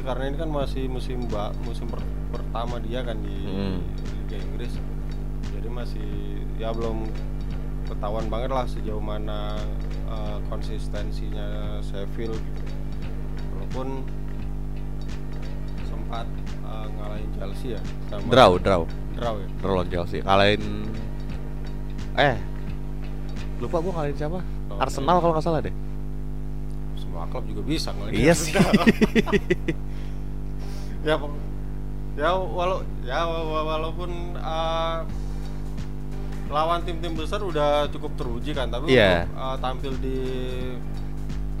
karena 0.00 0.24
ini 0.26 0.36
kan 0.36 0.48
masih 0.48 0.86
musim 0.86 1.26
ba, 1.26 1.50
musim 1.60 1.86
per- 1.86 2.02
pertama 2.30 2.78
dia 2.78 3.00
kan 3.00 3.16
di 3.16 3.36
Hmm. 3.40 3.78
Liga 4.22 4.36
Inggris. 4.38 4.72
Jadi 5.48 5.68
masih 5.68 6.08
ya 6.56 6.70
belum 6.70 7.06
ketahuan 7.84 8.26
banget 8.26 8.50
lah 8.50 8.64
sejauh 8.64 8.98
mana 8.98 9.56
eh, 10.06 10.38
konsistensinya 10.46 11.46
Sheffield 11.80 12.34
gitu. 12.34 12.62
Walaupun 13.52 14.04
sempat 15.84 16.26
eh, 16.62 16.86
ngalahin 16.90 17.30
Chelsea 17.34 17.68
ya 17.74 17.80
sama 18.08 18.28
Draw, 18.28 18.52
draw. 18.58 18.82
draw 19.14 19.34
ya. 19.36 19.48
Draw 19.58 19.72
lawan 19.74 19.88
Chelsea. 19.88 20.20
Kalahin 20.20 20.62
eh 22.14 22.36
lupa 23.58 23.78
gua 23.78 23.92
kalahin 23.96 24.14
siapa? 24.14 24.38
Oh, 24.68 24.78
Arsenal 24.78 25.18
kalau 25.18 25.32
nggak 25.32 25.44
salah 25.44 25.60
deh. 25.60 25.74
semua 26.94 27.24
klub 27.26 27.42
juga 27.44 27.62
bisa 27.64 27.90
ngalahin 27.90 28.14
Iya 28.16 28.34
sih. 28.34 28.52
ya 31.00 31.14
ya 32.14 32.30
walau 32.34 32.78
ya 33.02 33.22
wa- 33.22 33.46
wa- 33.46 33.66
walaupun 33.68 34.10
uh, 34.36 35.06
lawan 36.48 36.80
tim-tim 36.82 37.12
besar 37.12 37.38
udah 37.38 37.86
cukup 37.88 38.16
teruji 38.16 38.50
kan 38.50 38.66
tapi 38.66 38.90
Iya. 38.90 39.24
untuk, 39.24 39.36
uh, 39.36 39.56
tampil 39.58 39.92
di 39.96 40.18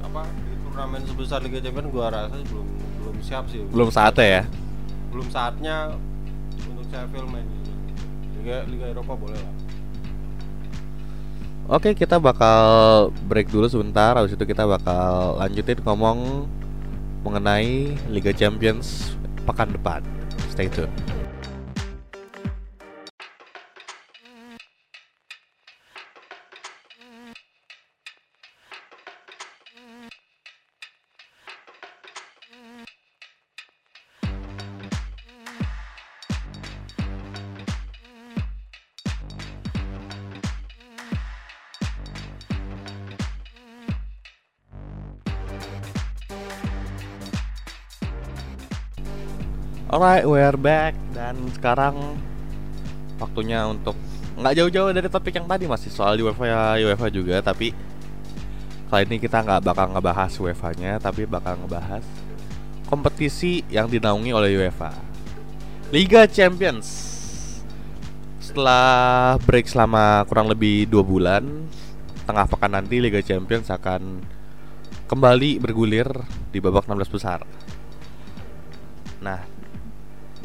apa 0.00 0.24
di 0.24 0.54
turnamen 0.62 1.02
sebesar 1.04 1.38
Liga 1.40 1.60
Champions 1.60 1.88
gua 1.88 2.08
rasa 2.08 2.34
belum 2.42 2.66
belum 2.98 3.16
siap 3.20 3.44
sih 3.46 3.60
Belum 3.68 3.88
saatnya 3.88 4.24
ya. 4.24 4.42
belum 5.08 5.28
saatnya 5.28 5.76
untuk 6.64 6.84
Sheffield 6.88 7.28
main 7.28 7.44
di 7.44 7.60
Liga 8.34 8.64
Liga 8.64 8.86
Eropa 8.90 9.12
boleh 9.14 9.36
lah 9.36 9.54
Oke, 11.68 11.92
kita 11.92 12.16
bakal 12.16 12.64
break 13.28 13.52
dulu 13.52 13.68
sebentar. 13.68 14.16
Habis 14.16 14.32
itu 14.32 14.44
kita 14.48 14.64
bakal 14.64 15.36
lanjutin 15.36 15.76
ngomong 15.78 16.48
mengenai 17.20 17.92
Liga 18.08 18.32
Champions 18.32 19.12
pekan 19.48 19.72
depan. 19.72 20.04
Stay 20.52 20.68
tune. 20.68 21.17
Alright, 49.88 50.28
we're 50.28 50.60
back. 50.60 50.92
Dan 51.16 51.48
sekarang 51.56 51.96
waktunya 53.16 53.64
untuk 53.64 53.96
nggak 54.36 54.60
jauh-jauh 54.60 54.92
dari 54.92 55.08
topik 55.08 55.40
yang 55.40 55.48
tadi 55.48 55.64
masih 55.64 55.88
soal 55.88 56.20
UEFA 56.20 56.44
ya 56.44 56.92
UEFA 56.92 57.08
juga. 57.08 57.40
Tapi 57.40 57.72
kali 58.92 59.08
ini 59.08 59.16
kita 59.16 59.40
nggak 59.40 59.64
bakal 59.64 59.88
ngebahas 59.96 60.28
UEFA-nya 60.36 61.00
tapi 61.00 61.24
bakal 61.24 61.56
ngebahas 61.64 62.04
kompetisi 62.84 63.64
yang 63.72 63.88
dinaungi 63.88 64.28
oleh 64.28 64.60
UEFA. 64.60 64.92
Liga 65.88 66.28
Champions. 66.28 67.16
Setelah 68.44 69.40
break 69.40 69.72
selama 69.72 70.20
kurang 70.28 70.52
lebih 70.52 70.84
dua 70.84 71.00
bulan 71.00 71.64
tengah 72.28 72.44
pekan 72.44 72.76
nanti 72.76 73.00
Liga 73.00 73.24
Champions 73.24 73.72
akan 73.72 74.20
kembali 75.08 75.64
bergulir 75.64 76.12
di 76.52 76.60
babak 76.60 76.84
16 76.84 77.08
besar. 77.08 77.40
Nah, 79.24 79.57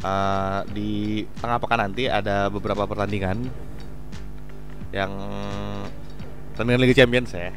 uh, 0.03 0.61
di 0.69 1.23
tengah 1.39 1.57
pekan 1.57 1.79
nanti 1.89 2.05
ada 2.11 2.51
beberapa 2.51 2.85
pertandingan 2.85 3.47
yang 4.93 5.11
pertandingan 6.53 6.81
Liga 6.85 6.95
Champions 7.01 7.33
ya. 7.33 7.49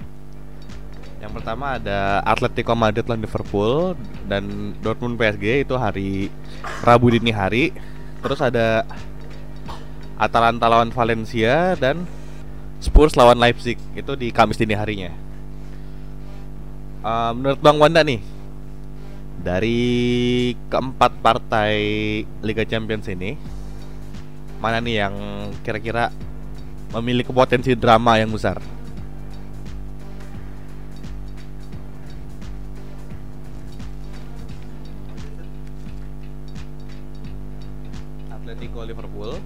Yang 1.21 1.33
pertama 1.43 1.77
ada 1.77 2.23
Atletico 2.25 2.73
Madrid 2.73 3.05
lawan 3.05 3.25
Liverpool 3.25 3.99
dan 4.31 4.73
Dortmund 4.81 5.21
PSG 5.21 5.69
itu 5.69 5.75
hari 5.77 6.33
Rabu 6.81 7.13
dini 7.13 7.35
hari. 7.35 7.75
Terus 8.25 8.41
ada 8.41 8.89
Atalanta 10.17 10.71
lawan 10.71 10.89
Valencia 10.95 11.77
dan 11.77 12.09
Spurs 12.81 13.17
lawan 13.17 13.37
Leipzig 13.37 13.77
itu 13.93 14.13
di 14.17 14.33
Kamis 14.33 14.57
dini 14.57 14.73
harinya. 14.77 15.13
Uh, 17.05 17.33
menurut 17.37 17.61
Bang 17.61 17.79
Wanda 17.79 18.01
nih, 18.03 18.19
dari 19.41 20.53
keempat 20.73 21.21
partai 21.21 21.75
Liga 22.41 22.65
Champions 22.65 23.07
ini 23.09 23.37
mana 24.57 24.81
nih 24.81 25.05
yang 25.05 25.15
kira-kira 25.61 26.09
memiliki 26.97 27.29
potensi 27.29 27.77
drama 27.77 28.17
yang 28.17 28.33
besar? 28.33 28.57
Atletico 38.33 38.81
Liverpool, 38.81 39.37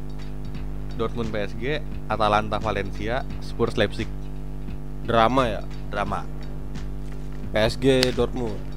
Dortmund 0.95 1.35
PSG, 1.35 1.83
Atalanta 2.07 2.63
Valencia, 2.63 3.27
Spurs 3.43 3.75
Leipzig. 3.75 4.07
Drama 5.09 5.49
ya. 5.49 5.63
Drama. 5.91 6.23
PSG 7.51 8.15
Dortmund. 8.15 8.70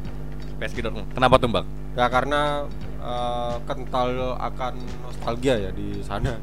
PSG 0.59 0.85
Dortmund. 0.85 1.07
Kenapa 1.13 1.35
tuh, 1.39 1.49
Bang? 1.49 1.65
Ya 1.93 2.05
karena 2.09 2.65
uh, 3.03 3.55
kental 3.69 4.37
akan 4.39 4.73
nostalgia 5.05 5.59
ya 5.59 5.69
di 5.69 6.01
sana 6.01 6.39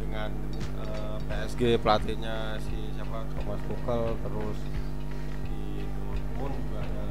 dengan 0.00 0.30
uh, 0.82 1.16
PSG 1.30 1.78
pelatihnya 1.78 2.58
si 2.58 2.74
siapa 2.98 3.22
Thomas 3.36 3.60
Tuchel 3.70 4.02
terus 4.26 4.58
di 5.46 5.86
Dortmund 5.86 6.54
juga 6.58 6.78
ada 6.82 7.06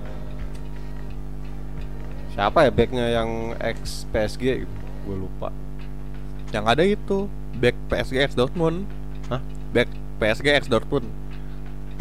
siapa 2.35 2.57
ya 2.67 2.71
backnya 2.71 3.05
yang 3.15 3.55
ex 3.63 4.03
PSG 4.11 4.67
gitu 4.67 4.75
gue 5.07 5.15
lupa 5.15 5.49
Yang 6.49 6.65
ada 6.65 6.83
itu 6.83 7.17
back 7.61 7.77
PSG 7.93 8.25
X 8.25 8.33
Dortmund. 8.33 8.89
Hah? 9.29 9.37
Back 9.69 9.85
PSG 10.17 10.49
X 10.57 10.65
Dortmund. 10.65 11.05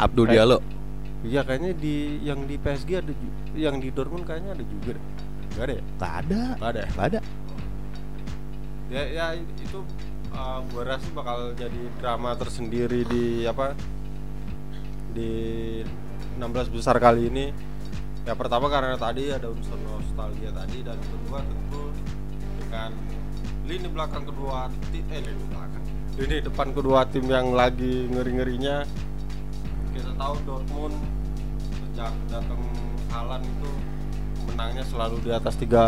Abdul 0.01 0.25
Diallo. 0.25 0.57
Iya 1.23 1.41
kayaknya 1.43 1.75
di 1.75 2.23
yang 2.23 2.47
di 2.47 2.55
PSG 2.55 2.89
ada 2.99 3.13
yang 3.55 3.79
di 3.83 3.91
Dortmund 3.91 4.23
kayaknya 4.23 4.55
ada 4.55 4.63
juga 4.63 4.95
deh 4.95 5.05
Gak 5.57 5.65
ada 5.65 5.73
ya? 5.73 5.83
Gak 5.99 6.13
ada. 6.23 6.41
Gak 6.55 6.69
ada 6.69 6.79
ya? 6.79 6.89
Gak 6.93 7.07
ada. 7.09 7.19
ya 8.89 9.03
ya 9.05 9.25
itu 9.37 9.79
uh, 10.33 10.65
gua 10.73 10.97
rasa 10.97 11.05
bakal 11.13 11.53
jadi 11.53 11.81
drama 12.01 12.33
tersendiri 12.33 13.05
di 13.05 13.45
apa 13.45 13.77
di 15.13 15.29
16 16.41 16.73
besar 16.73 16.97
kali 16.97 17.29
ini 17.29 17.53
ya 18.25 18.33
pertama 18.33 18.65
karena 18.65 18.97
tadi 18.97 19.29
ada 19.29 19.45
unsur 19.45 19.77
nostalgia 19.85 20.49
tadi 20.57 20.81
dan 20.81 20.97
kedua 21.05 21.37
tentu 21.45 21.93
dengan 22.57 22.91
lini 23.69 23.87
belakang 23.93 24.25
kedua 24.25 24.73
tim 24.89 25.05
eh 25.13 25.21
lini 25.21 25.43
belakang 25.53 25.83
lini 26.17 26.37
depan 26.41 26.67
kedua 26.73 26.99
tim 27.05 27.25
yang 27.29 27.53
lagi 27.53 28.09
ngeri 28.09 28.31
ngerinya 28.41 28.75
kita 29.99 30.11
tahu 30.15 30.33
Dortmund 30.47 30.95
sejak 31.75 32.13
datang 32.31 32.61
Halan 33.09 33.41
itu 33.43 33.69
menangnya 34.47 34.85
selalu 34.87 35.15
di 35.25 35.31
atas 35.35 35.53
tiga 35.59 35.83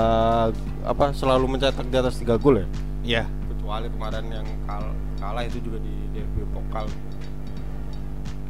apa 0.83 1.15
selalu 1.15 1.55
mencetak 1.55 1.87
di 1.87 1.97
atas 1.97 2.19
tiga 2.19 2.35
gol 2.35 2.59
ya? 2.59 2.67
Iya. 3.01 3.23
kecuali 3.49 3.87
kemarin 3.93 4.25
yang 4.27 4.47
kal- 4.67 4.97
kalah 5.15 5.47
itu 5.47 5.63
juga 5.63 5.79
di 5.79 5.95
derby 6.11 6.43
pokal. 6.51 6.89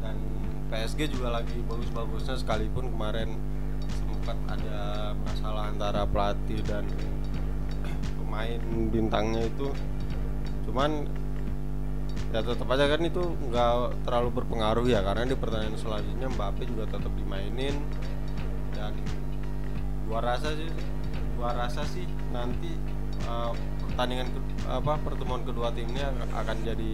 Dan 0.02 0.16
PSG 0.72 1.14
juga 1.14 1.38
lagi 1.40 1.60
bagus-bagusnya 1.70 2.40
sekalipun 2.42 2.90
kemarin 2.90 3.38
sempat 3.92 4.38
ada 4.50 5.12
masalah 5.22 5.70
antara 5.70 6.02
pelatih 6.08 6.64
dan 6.66 6.88
pemain 8.18 8.62
bintangnya 8.90 9.46
itu. 9.46 9.68
Cuman 10.66 11.06
ya 12.32 12.40
tetap 12.42 12.64
aja 12.66 12.86
kan 12.88 13.02
itu 13.02 13.20
nggak 13.44 13.72
terlalu 14.02 14.30
berpengaruh 14.34 14.86
ya 14.86 15.00
karena 15.02 15.24
di 15.26 15.36
pertandingan 15.36 15.76
selanjutnya 15.76 16.28
Mbappe 16.30 16.64
juga 16.64 16.84
tetap 16.88 17.12
dimainin 17.12 17.76
dan 18.72 18.96
gua 20.06 20.20
rasa 20.22 20.52
sih 20.52 20.72
gua 21.36 21.52
rasa 21.54 21.84
sih 21.86 22.04
nanti 22.32 22.72
uh, 23.26 23.52
pertandingan 23.84 24.28
ke- 24.30 24.40
apa 24.66 24.96
pertemuan 24.98 25.44
kedua 25.44 25.70
tim 25.70 25.86
ini 25.86 26.00
ak- 26.00 26.32
akan 26.38 26.58
jadi 26.64 26.92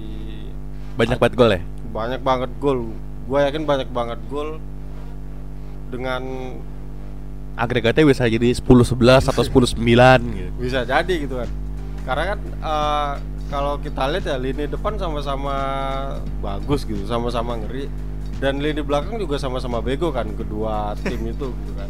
Banyak 0.97 1.17
banget 1.17 1.36
gol 1.36 1.52
ya. 1.52 1.62
banyak 1.88 2.21
banget 2.21 2.52
gol 2.58 2.80
gua 3.23 3.39
yakin 3.45 3.63
banyak 3.63 3.89
banget 3.89 4.19
gol 4.28 4.58
dengan 5.88 6.23
Agregatnya 7.56 8.06
bisa 8.06 8.26
jadi 8.26 8.54
10-11 8.54 8.65
atau 9.28 9.41
10-9 9.41 9.82
gitu. 10.32 10.52
bisa 10.58 10.82
jadi 10.84 11.10
gitu 11.10 11.38
kan 11.38 11.50
karena 12.04 12.23
kan 12.28 12.39
uh, 12.60 13.13
kalau 13.47 13.79
kita 13.79 14.12
lihat 14.12 14.25
ya 14.27 14.36
lini 14.36 14.67
depan 14.67 14.99
sama-sama 14.99 15.55
bagus 16.39 16.83
gitu 16.83 17.03
sama-sama 17.07 17.55
ngeri. 17.57 17.88
Dan 18.38 18.62
lini 18.62 18.86
belakang 18.86 19.17
juga 19.17 19.41
sama-sama 19.41 19.81
bego 19.81 20.13
kan 20.13 20.29
kedua 20.38 20.93
tim 21.01 21.25
itu 21.25 21.49
gitu 21.63 21.71
kan. 21.73 21.89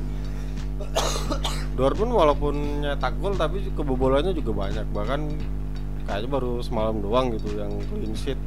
Dortmund 1.76 2.14
walaupun 2.16 2.56
nyetak 2.82 3.14
gol 3.20 3.36
tapi 3.36 3.68
kebobolannya 3.76 4.32
juga 4.32 4.66
banyak. 4.66 4.86
Bahkan 4.96 5.22
kayaknya 6.08 6.30
baru 6.32 6.64
semalam 6.64 7.04
doang 7.04 7.36
gitu 7.36 7.58
yang 7.58 7.74
clean 7.92 8.14
sheet. 8.16 8.40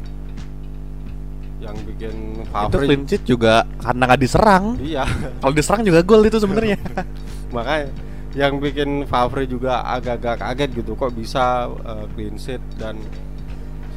Yang 1.61 1.77
bikin 1.92 2.40
Itu 2.40 2.49
Favre. 2.57 2.87
clean 2.88 3.05
sheet 3.05 3.23
juga 3.29 3.68
karena 3.85 4.03
nggak 4.09 4.20
diserang. 4.23 4.64
iya. 4.81 5.05
Kalau 5.44 5.53
diserang 5.53 5.83
juga 5.85 6.01
gol 6.01 6.25
itu 6.25 6.40
sebenarnya. 6.40 6.79
makanya 7.55 7.90
yang 8.38 8.62
bikin 8.62 9.11
Favre 9.11 9.43
juga 9.47 9.83
agak-agak 9.83 10.38
kaget 10.38 10.71
gitu 10.83 10.95
kok 10.95 11.11
bisa 11.14 11.66
uh, 11.66 12.07
clean 12.14 12.38
sheet 12.38 12.62
dan 12.79 12.95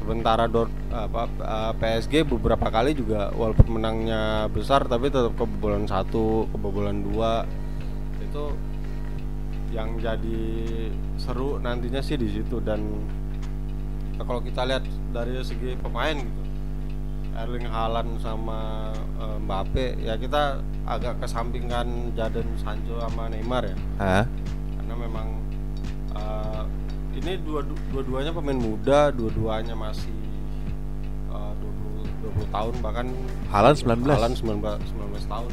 sementara 0.02 0.50
Dort 0.50 0.74
apa 0.89 1.30
uh, 1.39 1.72
PSG 1.78 2.26
beberapa 2.26 2.67
kali 2.67 2.98
juga 2.98 3.30
walaupun 3.38 3.78
menangnya 3.78 4.50
besar 4.50 4.89
tapi 4.89 5.13
tetap 5.13 5.38
kebobolan 5.38 5.86
satu 5.86 6.50
kebobolan 6.50 7.06
dua. 7.06 7.46
Itu 8.26 8.58
yang 9.74 9.98
jadi 10.02 10.41
seru 11.17 11.58
nantinya 11.62 12.02
sih 12.02 12.17
di 12.17 12.30
situ 12.30 12.62
dan 12.62 12.82
kalau 14.22 14.41
kita 14.41 14.65
lihat 14.65 14.86
dari 15.10 15.41
segi 15.41 15.74
pemain 15.82 16.13
gitu 16.13 16.41
Erling 17.34 17.67
Haaland 17.67 18.22
sama 18.22 18.91
eh, 19.17 19.38
Mbappe 19.41 19.86
ya 20.02 20.13
kita 20.17 20.62
agak 20.86 21.17
kesampingkan 21.24 22.13
Jadon 22.13 22.48
Sancho 22.62 23.00
sama 23.02 23.32
Neymar 23.32 23.74
ya 23.74 23.78
Hah? 23.98 24.26
karena 24.78 24.96
memang 24.96 25.28
eh, 26.13 26.63
ini 27.17 27.38
dua 27.41 27.65
dua-duanya 27.93 28.32
pemain 28.34 28.58
muda 28.58 29.10
dua-duanya 29.10 29.74
masih 29.74 30.13
eh, 31.34 31.54
20 32.32 32.48
20 32.48 32.56
tahun 32.56 32.74
bahkan 32.80 33.08
Halan 33.52 33.76
19. 33.76 34.10
Haaland 34.10 34.36
19 34.39 34.63
19 35.22 35.30
tahun. 35.30 35.52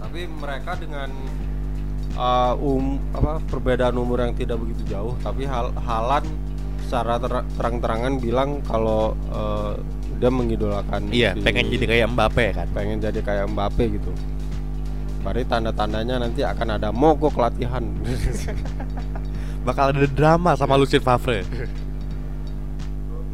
Tapi 0.00 0.20
mereka 0.26 0.72
dengan 0.80 1.10
uh, 2.16 2.54
um 2.56 2.98
apa 3.12 3.38
perbedaan 3.50 3.94
umur 4.00 4.24
yang 4.24 4.34
tidak 4.34 4.58
begitu 4.58 4.82
jauh, 4.90 5.14
tapi 5.20 5.44
Hal 5.44 5.74
Haaland 5.76 6.26
secara 6.90 7.22
ter- 7.22 7.46
terang-terangan 7.54 8.18
bilang 8.18 8.58
kalau 8.66 9.14
uh, 9.30 9.78
dia 10.18 10.26
mengidolakan 10.26 11.06
Iya, 11.08 11.38
si- 11.38 11.46
pengen 11.46 11.70
jadi 11.70 11.86
kayak 11.86 12.06
Mbappe 12.10 12.46
kan. 12.50 12.66
pengen 12.74 12.98
jadi 12.98 13.22
kayak 13.22 13.46
Mbappe 13.46 13.94
gitu. 13.94 14.10
Berarti 15.22 15.46
tanda-tandanya 15.46 16.18
nanti 16.18 16.42
akan 16.42 16.68
ada 16.74 16.90
mogok 16.90 17.38
latihan. 17.38 17.86
Bakal 19.66 19.94
ada 19.94 20.08
drama 20.08 20.58
sama 20.58 20.74
Lucien 20.74 20.98
Favre. 20.98 21.46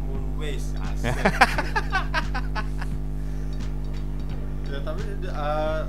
Moonways 0.05 0.77
ya 4.67 4.79
tapi 4.83 5.01
uh, 5.25 5.81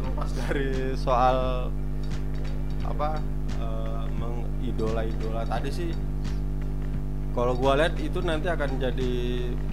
lepas 0.00 0.30
dari 0.38 0.68
soal 0.94 1.68
apa 2.80 3.18
uh, 3.58 4.06
mengidola-idola 4.14 5.42
tadi 5.44 5.70
sih 5.70 5.90
kalau 7.36 7.52
gua 7.52 7.76
lihat 7.76 7.94
itu 8.00 8.18
nanti 8.18 8.48
akan 8.48 8.80
jadi 8.80 9.12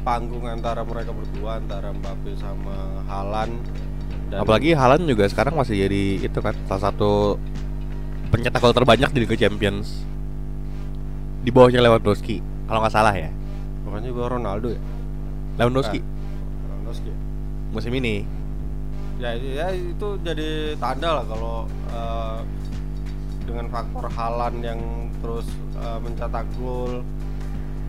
panggung 0.03 0.43
antara 0.45 0.83
mereka 0.83 1.15
berdua 1.15 1.57
antara 1.57 1.89
Mbappe 1.89 2.35
sama 2.35 2.75
Halan 3.07 3.55
Apalagi 4.33 4.73
Halan 4.73 5.05
juga 5.05 5.29
sekarang 5.29 5.53
masih 5.53 5.85
jadi 5.85 6.25
itu 6.25 6.39
kan 6.41 6.57
salah 6.65 6.89
satu 6.89 7.37
pencetak 8.27 8.57
gol 8.59 8.73
terbanyak 8.73 9.13
di 9.13 9.21
Liga 9.21 9.37
Champions. 9.37 10.01
Di 11.39 11.53
bawahnya 11.53 11.85
Lewandowski, 11.85 12.41
kalau 12.65 12.81
nggak 12.81 12.91
salah 12.91 13.13
ya. 13.13 13.29
pokoknya 13.85 14.09
gua 14.09 14.25
Ronaldo 14.33 14.73
ya 14.73 14.81
Lewandowski 15.55 16.01
Ah, 16.01 16.65
Lewandowski 16.65 17.13
ya? 17.13 17.17
musim 17.69 17.93
ini. 17.93 18.25
ya, 19.21 19.37
ya 19.37 19.69
itu 19.69 20.07
jadi 20.25 20.73
tanda 20.81 21.21
lah 21.21 21.25
kalau 21.29 21.69
eh, 21.93 22.39
dengan 23.45 23.69
faktor 23.69 24.09
Halan 24.09 24.65
yang 24.65 24.79
terus 25.21 25.45
eh, 25.77 25.99
mencetak 26.01 26.49
gol 26.57 27.05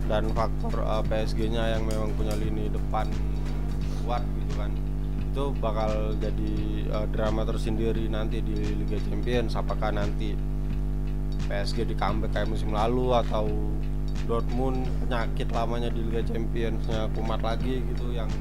dan 0.05 0.29
faktor 0.33 0.73
eh, 0.81 1.03
PSG-nya 1.09 1.77
yang 1.77 1.83
memang 1.85 2.13
punya 2.13 2.33
lini 2.37 2.69
depan 2.69 3.09
kuat 4.05 4.21
gitu 4.21 4.53
kan 4.61 4.71
itu 5.35 5.51
bakal 5.59 6.15
jadi 6.23 6.53
eh, 6.87 7.07
drama 7.11 7.43
tersendiri 7.43 8.07
nanti 8.07 8.39
di 8.39 8.55
Liga 8.55 8.95
Champions. 9.03 9.59
Apakah 9.59 9.91
nanti 9.91 10.31
PSG 11.51 11.85
di 11.85 11.95
comeback 11.99 12.31
kayak 12.31 12.47
musim 12.49 12.71
lalu 12.71 13.11
atau 13.11 13.45
Dortmund 14.25 14.87
penyakit 15.05 15.51
lamanya 15.53 15.93
di 15.93 16.01
Liga 16.01 16.25
Championsnya 16.25 17.11
kumat 17.13 17.45
lagi 17.45 17.83
gitu 17.93 18.09
yang 18.09 18.31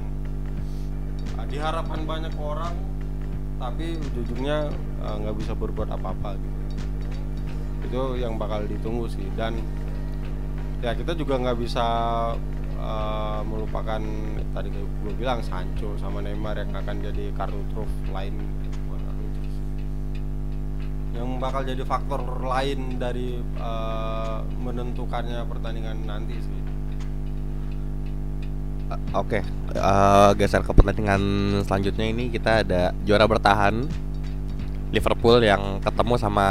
uh, 1.37 1.45
diharapkan 1.45 2.09
banyak 2.09 2.33
orang 2.41 2.73
tapi 3.61 4.01
ujung-ujungnya 4.01 4.73
uh, 5.05 5.17
nggak 5.21 5.37
bisa 5.37 5.53
berbuat 5.53 5.93
apa-apa 5.93 6.41
gitu. 6.41 6.61
Itu 7.91 8.03
yang 8.17 8.41
bakal 8.41 8.65
ditunggu 8.65 9.11
sih. 9.13 9.29
Dan 9.37 9.61
ya 10.85 10.93
kita 10.93 11.17
juga 11.17 11.41
nggak 11.41 11.57
bisa 11.65 11.87
uh, 12.77 13.41
melupakan 13.49 14.05
tadi 14.53 14.69
gue 14.69 15.13
bilang 15.17 15.41
Sancho 15.41 15.97
sama 15.97 16.21
Neymar 16.21 16.61
yang 16.61 16.77
akan 16.77 17.01
jadi 17.01 17.33
kartu 17.33 17.57
truf 17.73 17.89
lain. 18.13 18.37
Yang 21.15 21.31
bakal 21.39 21.63
jadi 21.63 21.83
faktor 21.87 22.21
lain 22.43 23.01
dari 23.01 23.41
uh, 23.57 24.45
menentukannya 24.61 25.47
pertandingan 25.49 26.05
nanti 26.05 26.37
sih. 26.37 26.61
Uh, 28.93 29.25
Oke, 29.25 29.41
eh, 29.73 30.31
geser 30.37 30.61
ke 30.61 30.75
pertandingan 30.77 31.23
selanjutnya 31.65 32.05
ini 32.13 32.29
kita 32.29 32.61
ada 32.61 32.93
juara 33.09 33.25
bertahan 33.25 33.89
Liverpool 34.93 35.41
yang 35.41 35.81
ketemu 35.81 36.15
sama 36.21 36.49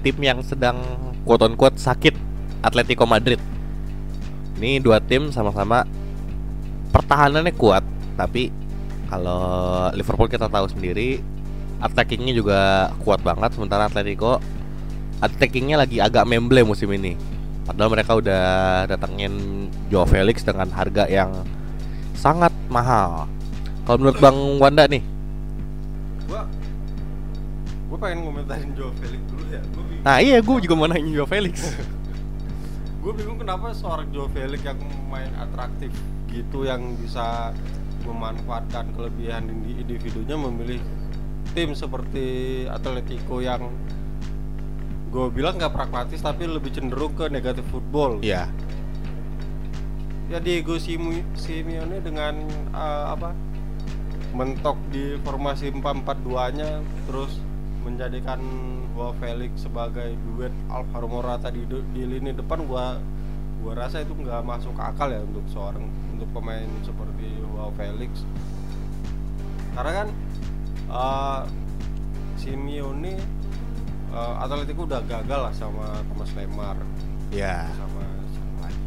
tim 0.00 0.16
yang 0.24 0.40
sedang 0.40 0.80
quote 1.26 1.44
on 1.44 1.58
quote 1.58 1.76
sakit 1.76 2.27
Atletico 2.62 3.06
Madrid. 3.06 3.38
Ini 4.58 4.82
dua 4.82 4.98
tim 4.98 5.30
sama-sama 5.30 5.86
pertahanannya 6.90 7.54
kuat, 7.54 7.86
tapi 8.18 8.50
kalau 9.06 9.88
Liverpool 9.94 10.26
kita 10.26 10.50
tahu 10.50 10.66
sendiri 10.66 11.22
attackingnya 11.78 12.34
juga 12.34 12.90
kuat 13.06 13.22
banget, 13.22 13.54
sementara 13.54 13.86
Atletico 13.86 14.42
attackingnya 15.22 15.78
lagi 15.78 16.02
agak 16.02 16.26
memble 16.26 16.66
musim 16.66 16.90
ini. 16.90 17.14
Padahal 17.68 17.92
mereka 17.92 18.16
udah 18.16 18.44
datengin 18.88 19.68
Joe 19.92 20.08
Felix 20.08 20.42
dengan 20.42 20.72
harga 20.72 21.04
yang 21.06 21.30
sangat 22.16 22.50
mahal. 22.66 23.30
Kalau 23.86 23.98
menurut 24.00 24.18
Bang 24.18 24.38
Wanda 24.58 24.88
nih, 24.88 25.04
gua 26.26 26.44
gua 27.88 27.98
pengen 28.02 28.26
ngomentarin 28.26 28.72
Joe 28.74 28.92
Felix 28.98 29.20
dulu 29.30 29.44
ya 29.48 29.60
gua 29.72 29.82
nah 29.98 30.22
iya 30.22 30.38
gue 30.38 30.54
juga 30.62 30.74
mau 30.78 30.86
nanya 30.90 31.10
Joe 31.12 31.28
Felix. 31.28 31.54
gua 32.98 33.12
bingung 33.14 33.38
kenapa 33.38 33.70
seorang 33.74 34.10
Joe 34.10 34.30
Felix 34.34 34.60
yang 34.66 34.78
main 35.06 35.30
atraktif 35.38 35.94
gitu 36.28 36.66
yang 36.66 36.98
bisa 36.98 37.54
memanfaatkan 38.04 38.94
kelebihan 38.94 39.48
indi- 39.48 39.80
individunya 39.80 40.36
memilih 40.38 40.80
tim 41.52 41.72
seperti 41.72 42.64
Atletico 42.68 43.40
yang 43.40 43.68
gue 45.08 45.26
bilang 45.32 45.56
nggak 45.56 45.72
pragmatis 45.72 46.20
tapi 46.20 46.44
lebih 46.44 46.68
cenderung 46.68 47.16
ke 47.16 47.32
negatif 47.32 47.64
football. 47.72 48.20
Iya, 48.20 48.44
ya 50.28 50.38
Diego 50.38 50.76
Simeone 50.76 52.04
dengan 52.04 52.44
eh, 52.72 53.06
apa 53.08 53.32
mentok 54.36 54.76
di 54.92 55.16
formasi 55.24 55.72
4-4-2 55.72 56.56
nya 56.60 56.84
terus 57.08 57.40
menjadikan 57.82 58.38
Joao 58.98 59.14
Felix 59.22 59.62
sebagai 59.62 60.10
duet 60.26 60.50
Alvaro 60.66 61.06
Morata 61.06 61.54
di, 61.54 61.62
di 61.94 62.02
lini 62.02 62.34
depan 62.34 62.66
gua 62.66 62.98
gua 63.62 63.78
rasa 63.78 64.02
itu 64.02 64.10
nggak 64.10 64.42
masuk 64.42 64.74
akal 64.74 65.06
ya 65.14 65.22
untuk 65.22 65.46
seorang 65.54 65.86
untuk 66.18 66.26
pemain 66.34 66.66
seperti 66.82 67.30
Joao 67.38 67.70
Felix 67.78 68.26
karena 69.78 69.92
kan 70.02 70.08
eh, 70.90 71.42
Simeone 72.42 73.14
eh, 74.10 74.34
Atletico 74.42 74.82
udah 74.82 74.98
gagal 75.06 75.40
lah 75.46 75.54
sama 75.54 76.02
Thomas 76.10 76.34
Lemar 76.34 76.76
iya. 77.30 77.70
sama 77.78 78.02
lagi 78.66 78.82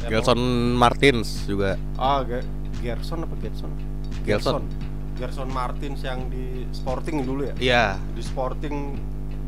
ya? 0.00 0.08
Gelson 0.08 0.40
Martins 0.80 1.44
juga. 1.44 1.76
Ah, 2.00 2.24
Ge- 2.24 2.48
Gerson 2.80 3.20
apa 3.20 3.36
Gerson? 3.36 3.68
Gelson. 4.24 4.64
Gerson 5.18 5.50
Martins 5.50 6.00
yang 6.06 6.30
di 6.30 6.64
Sporting 6.70 7.26
dulu 7.26 7.50
ya. 7.50 7.54
Iya. 7.58 7.84
Di 8.14 8.22
Sporting 8.22 8.94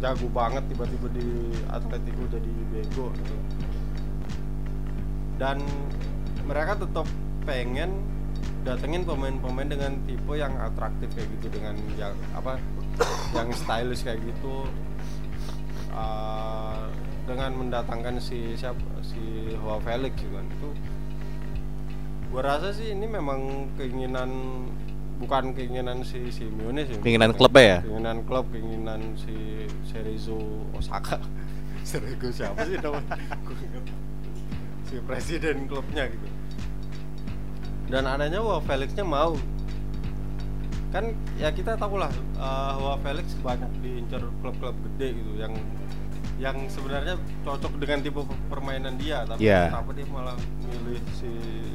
jago 0.02 0.26
banget 0.34 0.66
tiba-tiba 0.68 1.06
di 1.14 1.54
Atletico 1.70 2.26
jadi 2.28 2.52
bego 2.74 3.06
gitu. 3.14 3.36
Dan 5.38 5.62
mereka 6.44 6.76
tetap 6.76 7.06
pengen 7.46 8.02
datengin 8.60 9.08
pemain-pemain 9.08 9.70
dengan 9.72 9.92
tipe 10.04 10.36
yang 10.36 10.52
atraktif 10.60 11.08
kayak 11.16 11.28
gitu 11.40 11.46
dengan 11.48 11.72
yang 11.96 12.12
apa 12.36 12.60
yang 13.32 13.48
stylish 13.56 14.04
kayak 14.04 14.20
gitu 14.20 14.68
Ah, 15.90 16.86
dengan 17.26 17.50
mendatangkan 17.54 18.22
si 18.22 18.54
siapa 18.54 18.78
si 19.02 19.54
Joao 19.58 19.82
Felix 19.82 20.14
gitu 20.18 20.34
kan 20.34 20.46
itu 20.46 20.70
gua 22.30 22.42
rasa 22.46 22.70
sih 22.70 22.94
ini 22.94 23.10
memang 23.10 23.70
keinginan 23.74 24.30
bukan 25.20 25.52
keinginan 25.52 26.00
si 26.00 26.32
Simeone 26.32 26.88
sih. 26.88 26.96
Keinginan 26.98 27.36
klubnya 27.36 27.62
ya? 27.62 27.78
keinginan 27.84 28.18
klub 28.24 28.48
keinginan 28.48 29.00
si 29.20 29.36
Serizo 29.84 30.40
Osaka. 30.72 31.20
Serizo 31.88 32.28
siapa 32.32 32.64
sih? 32.64 32.80
Namanya 32.80 33.20
si 34.88 34.96
presiden 35.04 35.68
klubnya 35.68 36.08
gitu. 36.08 36.26
Dan 37.90 38.08
adanya 38.08 38.40
wah 38.40 38.64
Felixnya 38.64 39.04
mau. 39.04 39.36
Kan 40.90 41.14
ya 41.38 41.54
kita 41.54 41.78
tahu 41.78 42.02
lah 42.02 42.10
uh, 42.34 42.74
wah 42.82 42.96
Felix 42.98 43.30
banyak 43.38 43.70
diincar 43.78 44.24
klub-klub 44.42 44.74
gede 44.90 45.14
gitu 45.22 45.38
yang 45.38 45.54
yang 46.40 46.56
sebenarnya 46.66 47.14
cocok 47.44 47.78
dengan 47.78 48.00
tipe 48.00 48.18
permainan 48.48 48.96
dia 48.96 49.22
tapi 49.22 49.44
Iya. 49.44 49.70
kenapa 49.70 49.92
dia 49.92 50.08
malah 50.08 50.34
milih 50.66 50.98
si 51.14 51.28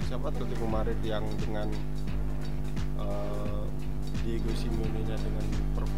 siapa 0.04 0.34
Atletico 0.34 0.66
Madrid 0.66 0.98
yang 1.06 1.22
dengan 1.38 1.70
uh, 2.98 3.62
Diego 4.22 4.52
Simeone-nya 4.54 5.16
dengan 5.16 5.46
per- 5.74 5.92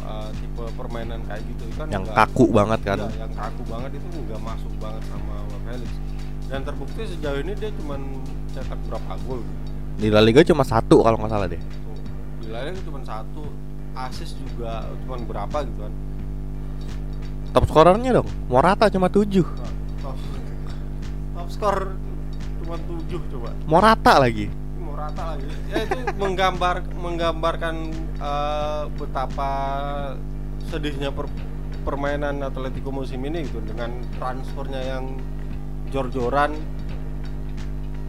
uh, 0.00 0.30
tipe 0.34 0.62
permainan 0.72 1.20
kayak 1.24 1.42
gitu 1.46 1.62
itu 1.64 1.76
kan 1.76 1.86
Yang 1.88 2.02
nggak- 2.06 2.18
kaku 2.24 2.44
banget 2.48 2.80
kan. 2.82 2.96
Iya, 2.98 3.10
yang 3.18 3.32
kaku 3.32 3.62
banget 3.64 3.90
itu 3.94 4.06
nggak 4.22 4.42
masuk 4.42 4.72
banget 4.78 5.02
sama 5.06 5.34
Felix 5.64 5.92
dan 6.48 6.60
terbukti 6.64 7.02
sejauh 7.04 7.38
ini 7.38 7.52
dia 7.52 7.70
cuman 7.76 8.00
cetak 8.50 8.80
berapa 8.84 9.12
gol. 9.24 9.44
Di 9.94 10.08
La 10.08 10.20
Liga 10.20 10.40
cuma 10.42 10.62
satu 10.62 11.02
kalau 11.02 11.16
nggak 11.16 11.28
salah 11.28 11.44
deh. 11.46 11.60
Tuh, 11.60 11.96
di 12.38 12.48
La 12.48 12.64
Liga 12.64 12.80
cuma 12.80 13.00
satu 13.02 13.44
assist 13.92 14.38
juga 14.40 14.86
cuman 15.02 15.20
berapa 15.24 15.58
gitu 15.60 15.80
kan 15.80 15.92
Top 17.48 17.64
scorernya 17.64 18.12
dong, 18.14 18.28
Morata 18.46 18.86
cuma 18.86 19.08
7 19.08 19.24
Nah, 19.40 19.72
top, 19.98 20.16
top 21.34 21.48
skor 21.48 21.76
cuma 22.60 22.76
7 22.78 23.18
coba 23.26 23.50
Morata 23.64 24.20
lagi. 24.20 24.46
Rata 24.98 25.22
lagi 25.34 25.46
ya 25.70 25.86
itu 25.86 25.98
menggambar 26.18 26.76
menggambarkan 26.98 27.76
eh, 28.18 28.82
betapa 28.98 29.50
sedihnya 30.68 31.14
per- 31.14 31.30
permainan 31.86 32.44
Atletico 32.44 32.92
musim 32.92 33.24
ini 33.24 33.48
gitu 33.48 33.64
dengan 33.64 34.04
transfernya 34.20 34.82
yang 34.84 35.16
jor-joran. 35.88 36.52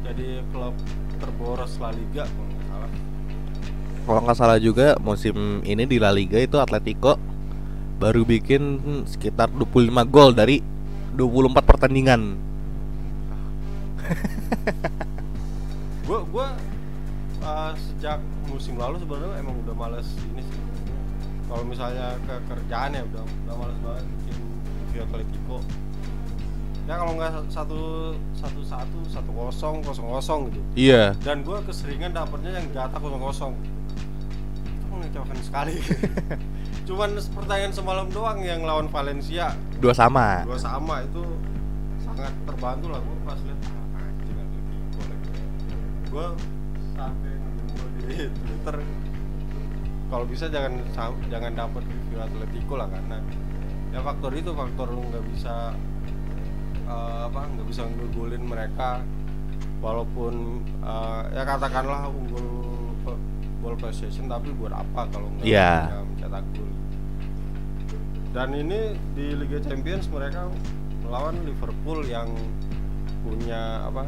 Jadi 0.04 0.44
klub 0.52 0.76
terboros 1.22 1.80
La 1.80 1.96
Liga 1.96 2.28
kalau 2.28 2.50
nggak 2.50 2.66
salah. 2.68 2.92
Kalau 4.04 4.22
nggak 4.26 4.38
salah 4.38 4.60
juga 4.60 4.88
musim 5.00 5.64
ini 5.64 5.88
di 5.88 5.96
La 5.96 6.12
Liga 6.12 6.42
itu 6.42 6.60
Atletico 6.60 7.16
baru 8.00 8.24
bikin 8.28 8.80
sekitar 9.08 9.48
25 9.52 9.92
gol 10.12 10.36
dari 10.36 10.60
24 11.16 11.56
pertandingan. 11.64 12.22
gue 16.10 16.20
gue 16.34 16.48
uh, 17.50 17.72
sejak 17.74 18.22
musim 18.46 18.78
lalu 18.78 19.02
sebenarnya 19.02 19.42
emang 19.42 19.58
udah 19.66 19.74
males 19.74 20.08
ini 20.30 20.46
sih. 20.46 20.60
Kalau 21.50 21.66
misalnya 21.66 22.14
ke 22.30 22.36
kerjaan 22.46 22.94
ya 22.94 23.02
udah 23.10 23.24
udah 23.26 23.56
males 23.58 23.78
banget 23.82 24.06
bikin 24.06 24.38
review 24.86 25.02
Atletico 25.10 25.58
ya 26.90 26.98
kalau 26.98 27.14
nggak 27.22 27.30
satu 27.54 28.18
satu 28.34 28.62
satu 28.66 28.98
satu 29.06 29.30
kosong 29.30 29.86
kosong 29.86 30.10
kosong 30.10 30.40
gitu. 30.50 30.60
Iya. 30.74 31.14
dan 31.22 31.46
gue 31.46 31.54
keseringan 31.70 32.18
dapetnya 32.18 32.58
yang 32.58 32.66
jatah 32.74 32.98
kosong 32.98 33.22
kosong. 33.22 33.54
Itu 34.66 34.86
mengecewakan 34.90 35.38
sekali. 35.46 35.78
Cuman 36.90 37.14
pertandingan 37.22 37.74
semalam 37.78 38.10
doang 38.10 38.42
yang 38.42 38.66
lawan 38.66 38.90
Valencia. 38.90 39.54
Dua 39.78 39.94
sama. 39.94 40.42
dua 40.50 40.58
sama 40.58 41.06
itu 41.06 41.22
sangat 42.02 42.34
terbantu 42.50 42.90
lah 42.90 43.00
gue 43.06 43.18
pas 43.22 43.38
lihat 43.38 43.60
ah, 43.70 44.10
gue 46.10 46.26
sampai 46.98 47.29
di 48.10 48.26
Twitter. 48.26 48.76
Kalau 50.10 50.26
bisa 50.26 50.50
jangan 50.50 50.82
jangan 51.30 51.54
dapat 51.54 51.86
review 51.86 52.18
Atletico 52.18 52.74
lah 52.82 52.90
karena 52.90 53.22
ya 53.94 54.02
faktor 54.02 54.34
itu 54.34 54.52
faktor 54.58 54.90
lu 54.90 55.02
nggak 55.14 55.26
bisa 55.30 55.78
eh, 56.90 57.20
apa 57.30 57.46
nggak 57.46 57.68
bisa 57.70 57.86
ngegolin 57.86 58.44
mereka. 58.44 59.06
Walaupun 59.80 60.66
eh, 60.82 61.22
ya 61.38 61.44
katakanlah 61.46 62.10
unggul 62.10 62.48
ball 63.60 63.76
possession 63.76 64.32
tapi 64.32 64.56
buat 64.56 64.72
apa 64.72 65.06
kalau 65.12 65.30
nggak 65.38 65.46
bisa 65.46 66.02
mencetak 66.02 66.44
gol? 66.58 66.72
Dan 68.30 68.50
ini 68.54 68.94
di 69.18 69.34
Liga 69.34 69.58
Champions 69.62 70.06
mereka 70.10 70.50
melawan 71.06 71.38
Liverpool 71.46 72.06
yang 72.06 72.30
punya 73.26 73.84
apa 73.90 74.06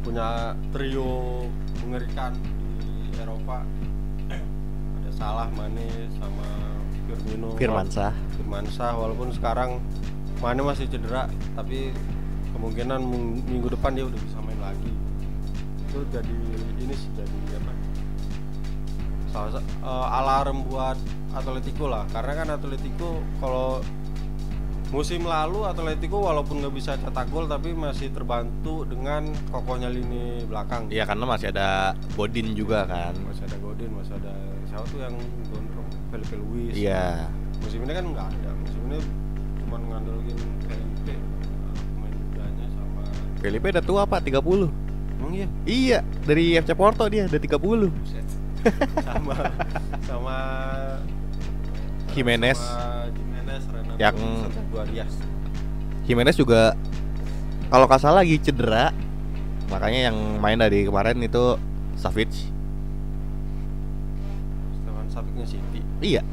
punya 0.00 0.52
trio 0.72 1.44
mengerikan 1.84 2.32
di 2.80 3.14
Eropa. 3.16 3.62
Ada 4.30 5.10
Salah 5.12 5.48
Mane 5.52 5.88
sama 6.16 6.46
Firmino. 7.06 7.52
Firmansyah. 7.54 8.12
Firmansyah 8.36 8.92
walaupun 8.96 9.28
sekarang 9.30 9.80
Mane 10.40 10.64
masih 10.64 10.88
cedera 10.88 11.28
tapi 11.52 11.92
kemungkinan 12.56 13.00
ming- 13.00 13.44
minggu 13.44 13.68
depan 13.70 13.92
dia 13.92 14.08
udah 14.08 14.20
bisa 14.20 14.38
main 14.40 14.60
lagi. 14.60 14.92
Itu 15.86 16.00
jadi 16.08 16.36
ini 16.80 16.94
sih 16.96 17.10
jadi 17.12 17.38
apa? 17.60 17.72
Salah 19.30 19.50
sa- 19.54 19.68
eh, 19.84 20.06
alarm 20.16 20.64
buat 20.64 20.96
Atletico 21.30 21.86
lah. 21.86 22.02
Karena 22.10 22.32
kan 22.34 22.48
Atletico 22.56 23.20
kalau 23.38 23.78
musim 24.90 25.22
lalu 25.22 25.62
Atletico 25.62 26.18
walaupun 26.18 26.58
nggak 26.62 26.74
bisa 26.74 26.98
cetak 26.98 27.30
gol 27.30 27.46
tapi 27.46 27.70
masih 27.70 28.10
terbantu 28.10 28.82
dengan 28.82 29.30
kokohnya 29.54 29.86
lini 29.86 30.42
belakang. 30.50 30.90
Iya 30.90 31.06
karena 31.06 31.24
masih 31.30 31.54
ada 31.54 31.94
Bodin 32.18 32.58
juga 32.58 32.90
kan. 32.90 33.14
masih 33.22 33.46
ada 33.46 33.56
Godin 33.62 33.90
masih 33.94 34.18
ada 34.18 34.34
siapa 34.66 34.84
tuh 34.90 34.98
yang 34.98 35.14
gondrong? 35.46 35.88
Felipe 36.10 36.36
Luis. 36.42 36.74
Iya. 36.74 37.30
musim 37.62 37.86
ini 37.86 37.92
kan 37.94 38.04
nggak 38.10 38.26
ada. 38.34 38.50
Musim 38.58 38.80
ini 38.90 38.98
cuma 39.62 39.76
ngandalin 39.78 40.38
Felipe. 40.66 41.14
Pemain 41.94 42.14
mudanya 42.18 42.66
sama 42.74 43.02
Felipe 43.38 43.66
udah 43.70 43.84
tua 43.86 44.02
pak 44.10 44.20
30 44.26 44.90
emang 45.20 45.32
iya? 45.36 45.48
Iya 45.68 45.98
dari 46.26 46.58
FC 46.58 46.74
Porto 46.74 47.06
dia 47.06 47.30
udah 47.30 47.38
30 47.38 47.94
Buset. 47.94 48.26
sama 49.06 49.36
sama 50.02 50.36
Jimenez. 52.10 52.58
sama 52.58 53.06
Jimenez 53.50 53.66
Renato 53.66 53.98
Yang- 53.98 54.18
Jimenez 56.06 56.36
juga 56.38 56.74
kalau 57.66 57.86
nggak 57.86 58.02
salah 58.02 58.22
lagi 58.22 58.38
cedera. 58.38 58.90
Makanya 59.70 60.10
yang 60.10 60.16
main 60.42 60.58
dari 60.58 60.82
kemarin 60.82 61.22
itu 61.22 61.54
Savic. 61.94 62.30
Stefan 64.74 65.06
Sapiknya 65.08 65.46
City. 65.46 65.80
Iya. 66.00 66.22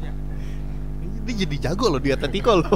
Ya. 0.00 0.10
dia 1.22 1.34
jadi 1.46 1.70
jago 1.70 1.94
loh 1.94 2.02
di 2.02 2.10
Atletico 2.10 2.58
loh. 2.58 2.74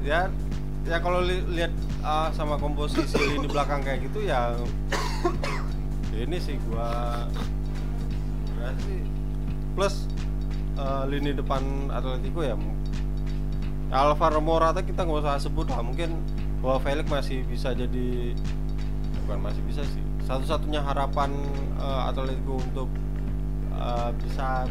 Ya 0.00 0.30
ya 0.86 0.96
kalau 1.02 1.20
li- 1.20 1.44
lihat 1.50 1.74
ah, 2.00 2.30
sama 2.32 2.56
komposisi 2.56 3.18
lini 3.18 3.44
belakang 3.44 3.82
kayak 3.82 4.06
gitu 4.06 4.22
ya 4.22 4.54
ini 6.16 6.38
sih 6.38 6.56
gua 6.70 7.26
sih 8.82 9.00
plus 9.76 10.08
eh, 10.78 11.04
lini 11.10 11.36
depan 11.36 11.92
Atletico 11.92 12.42
ya 12.42 12.56
Alvaro 13.92 14.42
Morata 14.42 14.82
kita 14.82 15.06
nggak 15.06 15.22
usah 15.22 15.38
sebut 15.38 15.70
lah 15.70 15.78
mungkin 15.84 16.18
bahwa 16.58 16.82
Felix 16.82 17.06
masih 17.06 17.46
bisa 17.46 17.70
jadi 17.70 18.34
bukan 19.22 19.38
masih 19.42 19.62
bisa 19.68 19.82
sih 19.86 20.02
satu-satunya 20.26 20.82
harapan 20.82 21.30
eh, 21.78 22.02
Atletico 22.10 22.58
untuk 22.58 22.90
eh, 23.76 24.10
bisa 24.24 24.66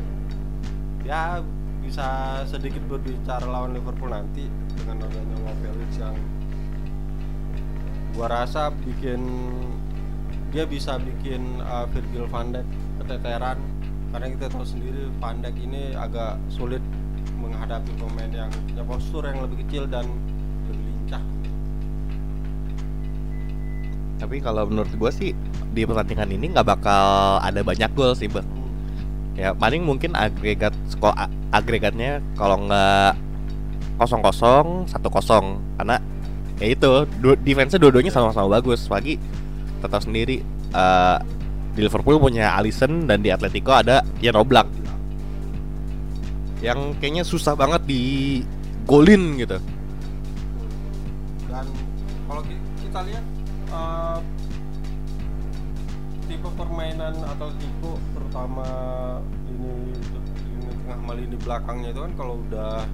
ya 1.05 1.39
bisa 1.85 2.41
sedikit 2.49 2.81
berbicara 2.89 3.45
lawan 3.45 3.77
Liverpool 3.77 4.09
nanti 4.09 4.49
dengan 4.73 5.05
adanya 5.05 5.37
Joao 5.37 5.55
Felix 5.61 5.89
yang 6.01 6.17
gua 8.17 8.27
rasa 8.31 8.73
bikin 8.73 9.21
dia 10.49 10.63
bisa 10.63 10.95
bikin 10.97 11.59
uh, 11.67 11.83
Virgil 11.91 12.25
van 12.31 12.55
Dijk 12.55 12.67
keteteran 13.03 13.59
karena 14.15 14.31
kita 14.31 14.47
tahu 14.47 14.63
sendiri 14.63 15.11
Van 15.19 15.43
Dijk 15.43 15.59
ini 15.59 15.91
agak 15.91 16.39
sulit 16.47 16.79
menghadapi 17.35 17.91
pemain 17.99 18.31
yang 18.31 18.47
punya 18.63 18.83
postur 18.87 19.27
yang 19.27 19.43
lebih 19.43 19.67
kecil 19.67 19.83
dan 19.91 20.07
lebih 20.71 20.87
lincah. 20.87 21.23
Tapi 24.23 24.39
kalau 24.39 24.71
menurut 24.71 24.87
gua 24.95 25.11
sih 25.11 25.35
di 25.75 25.83
pertandingan 25.83 26.31
ini 26.31 26.55
nggak 26.55 26.63
bakal 26.63 27.43
ada 27.43 27.59
banyak 27.59 27.91
gol 27.91 28.15
sih 28.15 28.31
bang 28.31 28.47
ya 29.35 29.51
paling 29.51 29.83
mungkin 29.83 30.15
agregat 30.15 30.71
skor 30.87 31.11
agregatnya 31.51 32.23
kalau 32.39 32.63
nggak 32.71 33.19
kosong 33.99 34.23
kosong 34.23 34.87
satu 34.87 35.11
kosong. 35.11 35.59
Karena 35.75 35.99
ya 36.63 36.71
itu 36.71 37.03
du- 37.19 37.39
defense 37.43 37.75
dua-duanya 37.75 38.15
sama-sama 38.15 38.47
bagus. 38.47 38.87
Pagi 38.87 39.19
tetap 39.83 40.07
sendiri 40.07 40.39
eh, 40.71 41.17
di 41.75 41.83
Liverpool 41.83 42.17
punya 42.17 42.55
Alisson 42.55 43.03
dan 43.03 43.19
di 43.19 43.29
Atletico 43.29 43.75
ada 43.75 43.99
Jan 44.23 44.39
Oblak. 44.39 44.71
Yang 46.63 46.95
kayaknya 47.03 47.23
susah 47.27 47.53
banget 47.53 47.83
di 47.83 48.41
golin 48.87 49.35
gitu. 49.35 49.59
Dan 51.51 51.67
kalau 52.25 52.41
ki- 52.47 52.63
kita 52.87 52.99
lihat 53.05 53.25
uh, 53.75 54.17
tipe 56.31 56.49
permainan 56.55 57.13
atau 57.35 57.51
tipe 57.59 57.91
terutama 58.15 58.65
ini 59.51 59.99
ini 60.55 60.71
tengah 60.79 60.97
sama 61.03 61.13
lini 61.13 61.37
belakangnya 61.43 61.89
itu 61.91 62.01
kan 62.01 62.13
kalau 62.15 62.39
udah 62.49 62.87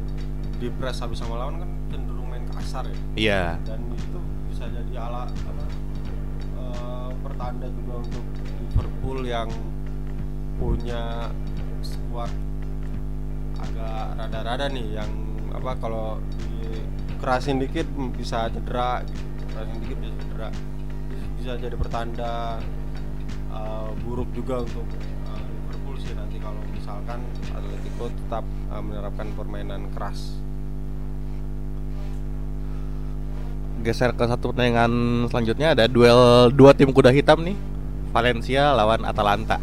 di 0.58 0.68
press 0.82 1.00
habis 1.06 1.22
sama 1.22 1.38
lawan 1.38 1.62
kan 1.62 1.70
cenderung 1.94 2.28
main 2.28 2.44
kasar 2.50 2.90
ya. 2.90 2.98
Iya. 3.14 3.44
Dan 3.62 3.80
itu 3.94 4.20
bisa 4.50 4.66
jadi 4.74 4.94
ala 5.00 5.30
apa 5.30 5.66
uh, 6.58 7.10
pertanda 7.24 7.70
juga 7.72 8.02
untuk 8.04 8.26
Liverpool 8.72 9.28
yang 9.28 9.52
punya 10.56 11.28
skuad 11.84 12.32
agak 13.60 14.16
rada-rada 14.16 14.72
nih 14.72 14.96
yang 14.96 15.12
apa 15.52 15.76
kalau 15.76 16.24
dikerasin 16.40 17.60
dikit 17.60 17.84
bisa 18.16 18.48
cedera 18.48 19.04
gitu. 19.04 19.28
kerasin 19.52 19.78
dikit 19.84 19.98
bisa 20.00 20.16
cedera. 20.24 20.50
Bisa 21.36 21.52
jadi 21.60 21.76
pertanda 21.76 22.64
uh, 23.52 23.92
buruk 24.08 24.32
juga 24.32 24.64
untuk 24.64 24.88
uh, 25.28 25.44
Liverpool 25.44 26.00
sih 26.00 26.16
nanti 26.16 26.40
kalau 26.40 26.64
misalkan 26.72 27.20
Atletico 27.52 28.08
tetap 28.08 28.48
uh, 28.72 28.80
menerapkan 28.80 29.28
permainan 29.36 29.92
keras. 29.92 30.40
Geser 33.84 34.16
ke 34.16 34.24
satu 34.24 34.56
pertandingan 34.56 35.28
selanjutnya 35.28 35.76
ada 35.76 35.92
duel 35.92 36.48
dua 36.56 36.72
tim 36.72 36.96
kuda 36.96 37.12
hitam 37.12 37.44
nih 37.44 37.71
Valencia 38.12 38.76
lawan 38.76 39.04
Atalanta 39.08 39.58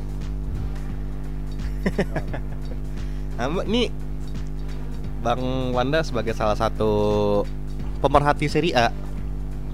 Nah, 3.39 3.47
ini 3.71 3.87
Bang 5.23 5.71
Wanda 5.71 6.03
sebagai 6.03 6.35
salah 6.35 6.59
satu 6.59 6.91
pemerhati 8.03 8.51
Serie 8.51 8.75
A, 8.75 8.91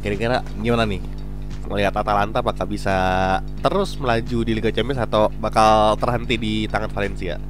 kira-kira 0.05 0.45
gimana 0.61 0.85
nih? 0.85 1.01
Melihat 1.65 1.97
Atalanta 1.97 2.45
apakah 2.45 2.69
bisa 2.69 2.97
terus 3.65 3.97
melaju 3.97 4.45
di 4.45 4.53
Liga 4.53 4.69
Champions 4.69 5.01
atau 5.01 5.33
bakal 5.41 5.97
terhenti 5.97 6.37
di 6.37 6.55
tangan 6.69 6.93
Valencia? 6.93 7.41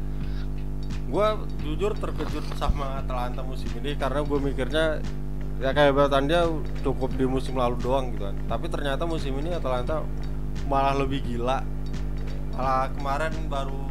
Gua 1.11 1.35
jujur 1.67 1.99
terkejut 1.99 2.47
sama 2.63 3.03
Atalanta 3.03 3.43
musim 3.43 3.71
ini 3.83 3.99
karena 3.99 4.23
gue 4.23 4.39
mikirnya 4.39 5.03
ya 5.59 5.71
kayak 5.75 6.15
dia 6.31 6.47
cukup 6.87 7.11
di 7.19 7.27
musim 7.27 7.59
lalu 7.59 7.75
doang 7.83 8.15
gitu 8.15 8.31
kan. 8.31 8.39
Tapi 8.47 8.71
ternyata 8.71 9.03
musim 9.03 9.35
ini 9.35 9.51
Atalanta 9.51 10.07
malah 10.67 10.95
lebih 10.97 11.21
gila. 11.25 11.61
Malah 12.55 12.91
kemarin 12.95 13.35
baru 13.51 13.85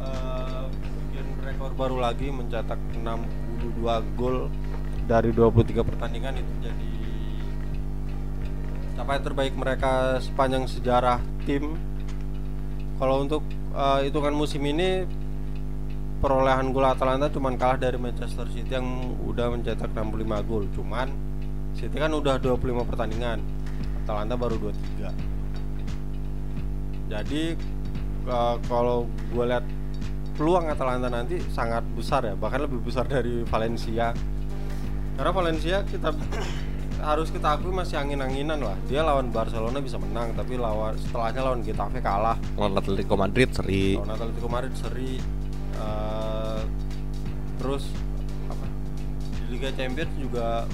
eh, 0.00 0.64
bikin 1.10 1.26
rekor 1.42 1.70
baru 1.74 1.96
lagi 1.98 2.30
mencetak 2.30 2.78
62 3.02 3.82
gol 4.14 4.48
dari 5.08 5.32
23 5.32 5.82
pertandingan 5.82 6.36
itu 6.36 6.52
jadi 6.60 6.90
capaian 8.98 9.22
terbaik 9.22 9.54
mereka 9.54 10.18
sepanjang 10.22 10.66
sejarah 10.68 11.18
tim. 11.46 11.74
Kalau 12.98 13.22
untuk 13.22 13.42
eh, 13.74 14.08
hitungan 14.08 14.34
musim 14.34 14.62
ini 14.66 15.06
perolehan 16.18 16.74
gol 16.74 16.82
Atalanta 16.82 17.30
cuman 17.30 17.54
kalah 17.54 17.78
dari 17.78 17.94
Manchester 17.94 18.50
City 18.50 18.74
yang 18.74 19.14
udah 19.22 19.54
mencetak 19.54 19.90
65 19.94 20.50
gol. 20.50 20.66
Cuman 20.74 21.08
City 21.78 21.94
kan 21.94 22.10
udah 22.10 22.42
25 22.42 22.90
pertandingan. 22.90 23.38
Atalanta 24.02 24.34
baru 24.34 24.72
23. 24.72 25.37
Jadi 27.08 27.56
eh, 28.28 28.56
kalau 28.68 29.08
gue 29.32 29.44
lihat 29.48 29.64
peluang 30.38 30.70
Atalanta 30.70 31.10
nanti 31.10 31.42
sangat 31.50 31.82
besar 31.96 32.22
ya, 32.22 32.34
bahkan 32.38 32.62
lebih 32.62 32.78
besar 32.84 33.08
dari 33.08 33.42
Valencia. 33.48 34.14
Karena 35.18 35.32
Valencia 35.34 35.82
kita 35.82 36.14
harus 37.08 37.32
kita 37.34 37.58
akui 37.58 37.74
masih 37.74 37.98
angin-anginan 37.98 38.62
lah. 38.62 38.78
Dia 38.86 39.02
lawan 39.02 39.34
Barcelona 39.34 39.82
bisa 39.82 39.98
menang, 39.98 40.36
tapi 40.38 40.54
lawan 40.54 40.94
setelahnya 41.00 41.42
lawan 41.42 41.60
Getafe 41.66 41.98
kalah. 41.98 42.38
Lawan 42.54 42.78
Atletico 42.78 43.18
Madrid 43.18 43.50
seri. 43.50 43.98
Lawan 43.98 44.14
Atletico 44.14 44.48
Madrid 44.50 44.74
seri 44.78 45.18
eh, 45.78 46.60
terus 47.58 47.90
apa 48.46 48.66
di 49.34 49.58
Liga 49.58 49.70
Champions 49.74 50.12
juga 50.18 50.66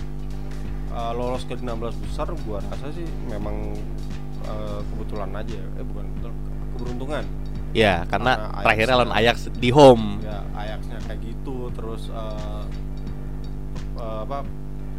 eh, 0.92 1.12
lolos 1.16 1.44
ke 1.48 1.56
16 1.56 2.04
besar 2.04 2.28
gua 2.44 2.60
rasa 2.60 2.92
sih 2.92 3.06
memang 3.28 3.76
eh, 4.44 4.80
kebetulan 4.92 5.30
aja 5.32 5.60
eh 5.60 5.84
bukan 5.84 6.04
kebetulan, 6.12 6.36
keberuntungan 6.76 7.24
Ya, 7.74 8.06
karena 8.06 8.38
Karena 8.38 8.46
Ajax 8.54 8.62
terakhirnya 8.62 8.94
lawan 8.94 9.10
ya. 9.10 9.18
Ajax 9.18 9.36
di 9.58 9.70
home. 9.74 10.06
ya 10.22 10.38
Ajaxnya 10.54 10.98
kayak 11.10 11.20
gitu 11.26 11.56
terus 11.74 12.02
eh, 12.06 12.62
eh, 13.98 14.18
apa 14.22 14.38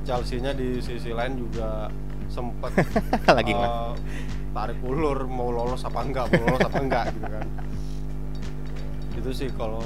Chelsea-nya 0.03 0.51
di 0.51 0.83
sisi 0.83 1.15
lain 1.15 1.39
juga 1.39 1.87
sempet 2.27 2.75
Lagi 3.37 3.51
nggak? 3.55 3.71
tarik 4.55 4.79
ulur 4.87 5.27
mau 5.27 5.51
lolos 5.51 5.83
apa 5.83 5.99
enggak 5.99 6.31
mau 6.31 6.47
lolos 6.47 6.63
apa 6.63 6.79
enggak 6.79 7.05
gitu 7.11 7.27
kan 7.27 7.47
itu 9.19 9.31
sih 9.35 9.49
kalau 9.51 9.83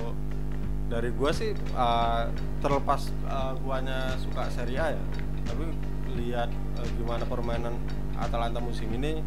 dari 0.89 1.09
gua 1.13 1.33
sih 1.33 1.57
uh, 1.73 2.29
terlepas 2.61 3.09
uh, 3.25 3.57
guanya 3.65 4.13
suka 4.21 4.45
Serie 4.53 4.77
A 4.77 4.93
ya 4.93 5.03
tapi 5.49 5.73
lihat 6.21 6.53
uh, 6.77 6.85
gimana 7.01 7.25
permainan 7.25 7.73
Atalanta 8.19 8.59
musim 8.59 8.91
ini 8.91 9.23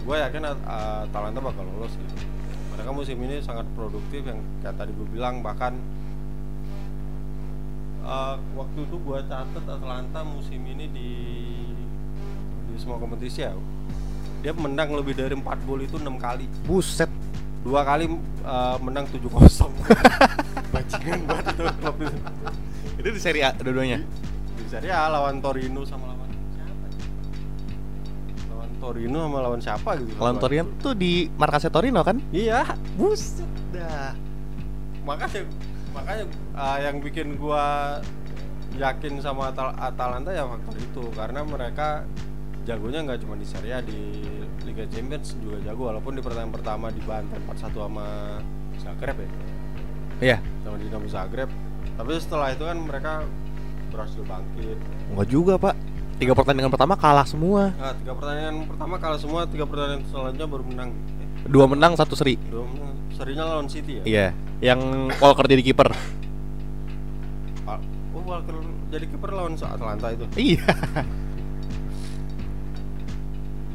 gue 0.00 0.16
yakin 0.16 0.42
uh, 0.44 1.04
Atalanta 1.06 1.38
bakal 1.44 1.64
lolos 1.64 1.92
sih 1.92 2.04
mereka 2.72 2.90
musim 2.96 3.20
ini 3.20 3.44
sangat 3.44 3.68
produktif 3.76 4.24
yang 4.24 4.40
kayak 4.64 4.80
tadi 4.80 4.90
gue 4.96 5.08
bilang 5.12 5.44
bahkan 5.44 5.76
uh, 8.04 8.36
waktu 8.58 8.78
itu 8.84 8.96
gua 9.00 9.22
catet 9.24 9.64
Atalanta 9.64 10.20
musim 10.26 10.60
ini 10.66 10.86
di 10.90 11.10
di 12.70 12.74
semua 12.78 12.98
kompetisi 12.98 13.46
ya. 13.46 13.54
Dia 14.40 14.56
menang 14.56 14.96
lebih 14.96 15.12
dari 15.12 15.36
4 15.36 15.68
gol 15.68 15.84
itu 15.84 16.00
enam 16.00 16.16
kali. 16.16 16.48
Buset. 16.64 17.08
dua 17.60 17.84
kali 17.84 18.08
uh, 18.40 18.80
menang 18.80 19.04
7 19.04 19.20
kosong. 19.28 19.68
Bajingan 20.72 21.28
banget 21.28 21.52
itu 21.52 21.62
klub 21.76 21.96
itu. 22.00 22.18
Itu 22.96 23.08
di 23.12 23.20
Serie 23.20 23.44
A 23.44 23.52
dua-duanya. 23.52 24.00
di 24.56 24.64
Serie 24.64 24.92
A 24.92 25.12
lawan 25.12 25.44
Torino 25.44 25.84
sama 25.84 26.08
lawan 26.08 26.19
Torino 28.80 29.18
sama 29.20 29.38
lawan 29.40 29.60
siapa 29.60 29.90
gitu 29.96 30.16
Lawan. 30.16 30.36
Torino 30.36 30.66
tuh 30.76 30.92
di 30.92 31.12
markasnya 31.30 31.68
Torino 31.68 32.00
kan? 32.00 32.16
iya 32.30 32.64
Buset 32.96 33.44
dah. 33.70 34.16
makanya 35.00 35.44
makanya 35.90 36.24
uh, 36.52 36.78
yang 36.78 36.96
bikin 36.98 37.34
gua 37.34 37.98
yakin 38.72 39.18
sama 39.18 39.50
Atal- 39.50 39.74
Atalanta 39.74 40.30
ya 40.30 40.46
faktor 40.46 40.76
itu 40.76 41.02
karena 41.12 41.40
mereka 41.42 42.06
jagonya 42.62 43.02
nggak 43.02 43.20
cuma 43.20 43.34
di 43.34 43.44
Serie 43.44 43.72
A 43.72 43.80
di 43.80 44.22
Liga 44.62 44.84
Champions 44.86 45.34
juga 45.36 45.58
jago 45.62 45.88
walaupun 45.88 46.12
di 46.12 46.22
pertandingan 46.22 46.54
pertama 46.54 46.86
dibantai 46.88 47.40
4-1 47.42 47.74
sama 47.74 48.06
Zagreb 48.78 49.16
ya 49.18 49.30
Iya. 50.20 50.38
sama 50.62 50.76
Dinamo 50.76 51.06
Zagreb 51.06 51.50
tapi 51.96 52.10
setelah 52.14 52.48
itu 52.50 52.62
kan 52.62 52.78
mereka 52.78 53.12
berhasil 53.90 54.22
bangkit 54.22 54.78
Enggak 55.10 55.26
juga, 55.26 55.54
Pak. 55.58 55.74
Tiga 56.20 56.36
pertandingan 56.36 56.68
pertama 56.68 56.94
kalah 56.94 57.24
semua. 57.24 57.72
nah 57.74 57.96
tiga 57.96 58.12
pertandingan 58.12 58.68
pertama 58.68 58.94
kalah 58.96 59.16
semua 59.16 59.48
tiga 59.48 59.64
pertandingan 59.64 60.04
selanjutnya 60.06 60.46
baru 60.46 60.64
menang 60.64 60.90
eh, 60.92 61.48
Dua 61.48 61.64
menang, 61.64 61.96
satu 61.96 62.12
seri. 62.12 62.36
dua 62.46 62.68
menang 62.68 62.92
serinya 63.16 63.44
lawan 63.46 63.64
City 63.66 64.00
ya 64.00 64.04
Iya. 64.04 64.26
Yang 64.60 64.80
Walker 65.16 65.48
jadi 65.48 65.62
kiper. 65.64 65.88
Al- 67.64 67.80
oh 68.12 68.22
Walker 68.22 68.52
jadi 68.92 69.08
kiper 69.08 69.30
lawan 69.32 69.56
Atalanta 69.56 70.12
itu 70.12 70.24
Iya. 70.36 70.64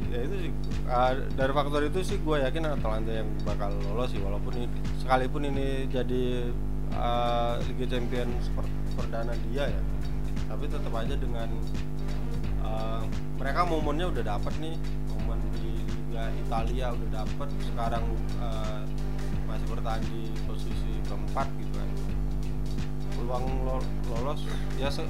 ya 0.08 0.20
itu 0.22 0.36
sih 0.40 0.52
uh, 0.86 1.12
dari 1.34 1.52
faktor 1.52 1.82
itu 1.84 2.00
sih 2.06 2.18
gue 2.18 2.38
yakin 2.40 2.62
Atalanta 2.70 3.12
yang 3.12 3.28
bakal 3.42 3.74
lolos 3.84 4.14
sih 4.14 4.22
walaupun 4.22 4.54
ini, 4.56 4.68
sekalipun 5.02 5.42
ini 5.44 5.68
jadi 5.90 6.24
uh, 6.94 7.58
Liga 7.66 7.86
Champions 7.90 8.48
per- 8.54 8.70
perdana 8.96 9.34
dia 9.50 9.66
ya 9.68 9.82
tapi 10.46 10.70
tetap 10.70 10.94
aja 10.94 11.18
dengan 11.18 11.50
uh, 12.65 13.01
mereka 13.38 13.62
momennya 13.63 14.10
udah 14.10 14.23
dapat 14.25 14.54
nih 14.58 14.75
momen 15.13 15.38
di 15.62 15.86
Liga 15.86 16.34
Italia 16.34 16.91
udah 16.91 17.10
dapat 17.21 17.49
sekarang 17.62 18.04
uh, 18.41 18.82
masih 19.45 19.65
bertahan 19.69 20.01
di 20.10 20.34
posisi 20.49 20.91
keempat 21.06 21.47
gitu 21.62 21.73
kan 21.78 21.89
peluang 23.15 23.45
lo- 23.63 23.91
lolos 24.12 24.41
ya 24.75 24.89
se- 24.89 25.08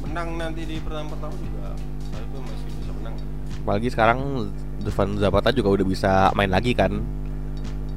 menang 0.00 0.40
nanti 0.40 0.64
di 0.64 0.80
pertandingan 0.80 1.12
pertama 1.14 1.34
juga 1.36 1.66
tapi 2.10 2.36
masih 2.40 2.68
bisa 2.80 2.92
menang 3.02 3.16
Apalagi 3.58 3.88
sekarang 3.92 4.48
Dufan 4.80 5.20
Zapata 5.20 5.52
juga 5.52 5.68
udah 5.76 5.84
bisa 5.84 6.12
main 6.32 6.48
lagi 6.48 6.72
kan. 6.72 7.04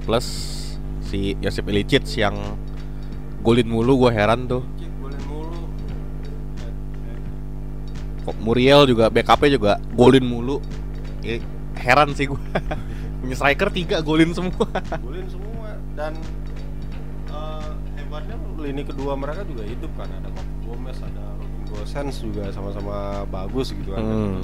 Plus 0.03 0.27
si 0.99 1.31
Josip 1.39 1.71
Ilicic 1.71 2.03
yang 2.19 2.35
golin 3.39 3.71
mulu 3.71 4.03
gue 4.03 4.11
heran 4.11 4.51
tuh. 4.51 4.67
Muriel 8.37 8.85
juga 8.85 9.07
BKP 9.07 9.51
juga 9.51 9.71
golin 9.91 10.21
mulu. 10.21 10.61
Ya, 11.21 11.41
heran 11.75 12.11
sih 12.11 12.25
gue. 12.25 12.37
Punya 13.19 13.35
striker 13.35 13.69
tiga 13.69 13.97
golin 13.99 14.31
semua. 14.31 14.65
golin 14.97 15.25
semua 15.25 15.77
dan 15.93 16.13
eh, 17.27 17.69
hebatnya 17.95 18.33
lini 18.57 18.81
kedua 18.81 19.13
mereka 19.13 19.41
juga 19.43 19.61
hidup 19.61 19.89
kan 19.93 20.09
ada 20.11 20.29
Papu 20.29 20.53
Gomez 20.67 20.97
ada 20.97 21.23
Robin 21.35 21.63
Gosens 21.67 22.17
juga 22.17 22.49
sama-sama 22.49 22.95
bagus 23.27 23.69
gitu 23.71 23.91
kan 23.91 24.01
Hmm. 24.01 24.41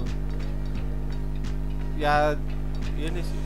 ya 1.95 2.33
ini 2.95 3.21
sih 3.21 3.41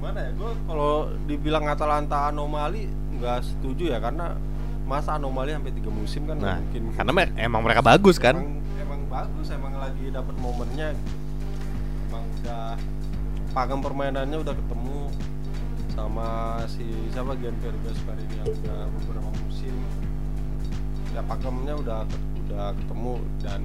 mana 0.00 0.20
ya 0.22 0.32
gue 0.32 0.50
kalau 0.64 0.92
dibilang 1.24 1.64
Atalanta 1.66 2.28
anomali 2.28 2.88
nggak 3.14 3.40
setuju 3.42 3.92
ya 3.92 3.98
karena 3.98 4.36
masa 4.84 5.14
anomali 5.14 5.52
sampai 5.52 5.72
tiga 5.72 5.88
musim 5.88 6.24
kan 6.24 6.36
Nah, 6.36 6.56
mungkin 6.58 6.82
karena 6.92 7.12
emang 7.38 7.60
mereka 7.62 7.80
bagus 7.80 8.16
kan. 8.16 8.36
emang 8.36 8.60
bagus 9.10 9.50
emang 9.50 9.74
lagi 9.74 10.08
dapat 10.14 10.38
momennya. 10.38 10.94
Emang 12.08 12.24
udah 12.40 12.78
pakem 13.50 13.82
permainannya 13.82 14.38
udah 14.38 14.54
ketemu 14.54 15.10
sama 15.90 16.56
si 16.70 16.86
siapa 17.10 17.34
Giancarlo 17.34 17.76
Gasparini 17.82 18.34
yang 18.38 18.48
udah 18.48 18.78
beberapa 18.86 19.30
musim. 19.42 19.74
Ya 21.10 21.20
pakemnya 21.26 21.74
udah 21.74 22.06
udah 22.46 22.66
ketemu 22.78 23.14
dan 23.42 23.60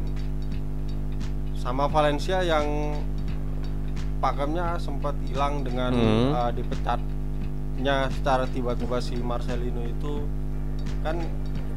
sama 1.54 1.86
Valencia 1.86 2.42
yang 2.42 2.98
pakemnya 4.18 4.82
sempat 4.82 5.14
hilang 5.30 5.62
dengan 5.62 5.94
Hmm. 5.94 6.34
uh, 6.34 6.52
dipecatnya 6.54 8.10
secara 8.10 8.50
tiba-tiba 8.50 8.98
si 8.98 9.22
Marcelino 9.22 9.86
itu. 9.86 10.26
Kan 11.06 11.22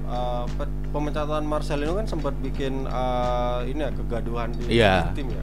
uh, 0.09 0.49
pemecatan 0.89 1.45
Marcelino 1.45 1.97
kan 1.97 2.07
sempat 2.07 2.33
bikin 2.41 2.89
uh, 2.89 3.61
ini 3.65 3.85
ya 3.85 3.91
kegaduhan 3.93 4.51
di 4.57 4.81
Iya. 4.81 5.13
tim 5.13 5.29
ya 5.29 5.43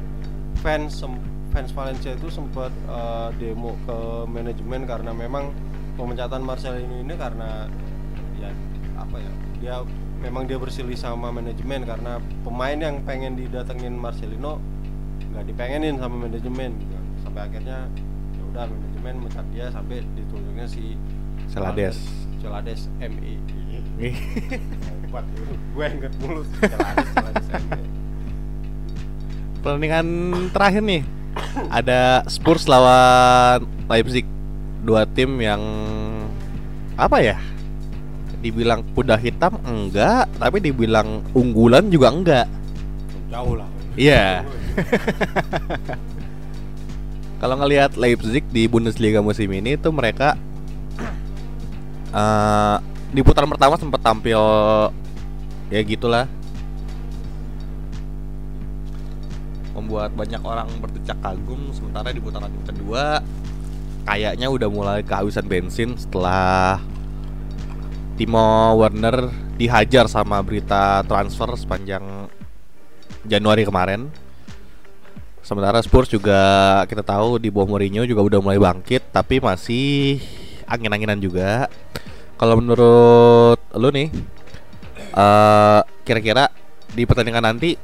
fans 0.60 1.06
fans 1.54 1.70
Valencia 1.72 2.18
itu 2.18 2.28
sempat 2.28 2.74
uh, 2.89 3.30
demo 3.38 3.78
ke 3.86 3.98
manajemen 4.26 4.84
karena 4.84 5.12
memang 5.14 5.54
pemecatan 5.96 6.41
Marcelino 6.41 7.00
ini 7.00 7.14
karena 7.16 7.70
ya 8.36 8.50
apa 8.98 9.16
ya 9.22 9.32
dia 9.62 9.76
memang 10.20 10.50
dia 10.50 10.58
berselisih 10.58 11.06
sama 11.06 11.30
manajemen 11.30 11.86
karena 11.86 12.18
pemain 12.41 12.76
yang 12.76 13.00
pengen 13.06 13.38
didatengin 13.38 13.93
Marcelino 13.93 14.58
nggak 15.32 15.46
dipengenin 15.46 15.96
sama 16.02 16.28
manajemen 16.28 16.76
gitu 16.82 16.98
sampai 17.24 17.41
akhirnya 17.48 17.86
ya 18.34 18.41
udah 18.52 18.66
manajemen 18.68 19.14
mencat 19.30 19.46
dia 19.54 19.68
sampai 19.70 20.02
ditunjuknya 20.18 20.66
si 20.66 20.98
Celades. 21.46 22.02
Celades 22.41 22.89
ME 22.98 23.38
hebat 25.16 25.28
gue 25.72 25.86
inget 25.95 26.13
mulu 26.20 26.43
Pertandingan 29.63 30.07
terakhir 30.51 30.84
nih 30.84 31.03
ada 31.72 32.28
Spurs 32.28 32.68
lawan 32.68 33.63
Leipzig. 33.88 34.28
Dua 34.86 35.01
tim 35.09 35.41
yang 35.41 35.57
apa 36.93 37.18
ya 37.18 37.41
dibilang 38.45 38.86
kuda 38.93 39.18
hitam 39.18 39.57
enggak 39.66 40.30
tapi 40.38 40.61
dibilang 40.61 41.26
unggulan 41.34 41.89
juga 41.89 42.13
enggak. 42.13 42.47
Jauh 43.34 43.57
lah. 43.57 43.66
Iya. 43.97 44.45
Kalau 47.41 47.57
ngelihat 47.57 47.97
Leipzig 47.97 48.45
di 48.53 48.70
Bundesliga 48.70 49.26
musim 49.26 49.49
ini 49.49 49.82
tuh 49.82 49.89
mereka 49.89 50.38
eh 52.13 52.78
di 53.16 53.24
putaran 53.24 53.49
pertama 53.49 53.80
sempat 53.80 54.03
tampil 54.03 54.38
ya 55.70 55.82
gitulah. 55.82 56.26
Membuat 59.76 60.16
banyak 60.16 60.39
orang 60.39 60.70
berdecak 60.80 61.20
kagum 61.20 61.70
sementara 61.76 62.09
di 62.16 62.24
putaran 62.24 62.47
yang 62.47 62.68
kedua 62.68 63.20
kayaknya 64.05 64.47
udah 64.47 64.70
mulai 64.70 64.99
kehabisan 65.01 65.49
bensin 65.49 65.97
setelah 65.97 66.78
Timo 68.16 68.80
Werner 68.80 69.28
dihajar 69.59 70.07
sama 70.07 70.39
berita 70.39 71.03
transfer 71.03 71.51
sepanjang 71.59 72.32
Januari 73.28 73.68
kemarin. 73.68 74.07
Sementara 75.43 75.84
Spurs 75.84 76.09
juga 76.09 76.39
kita 76.88 77.03
tahu 77.03 77.38
di 77.38 77.51
bawah 77.53 77.76
Mourinho 77.76 78.07
juga 78.07 78.24
udah 78.24 78.39
mulai 78.41 78.57
bangkit 78.57 79.11
tapi 79.11 79.43
masih 79.43 80.18
angin-anginan 80.66 81.20
juga. 81.20 81.68
Kalau 82.39 82.57
menurut 82.57 83.59
lu 83.76 83.89
nih 83.91 84.09
eh 85.16 85.82
kira-kira 86.03 86.51
di 86.91 87.07
pertandingan 87.07 87.47
nanti 87.47 87.80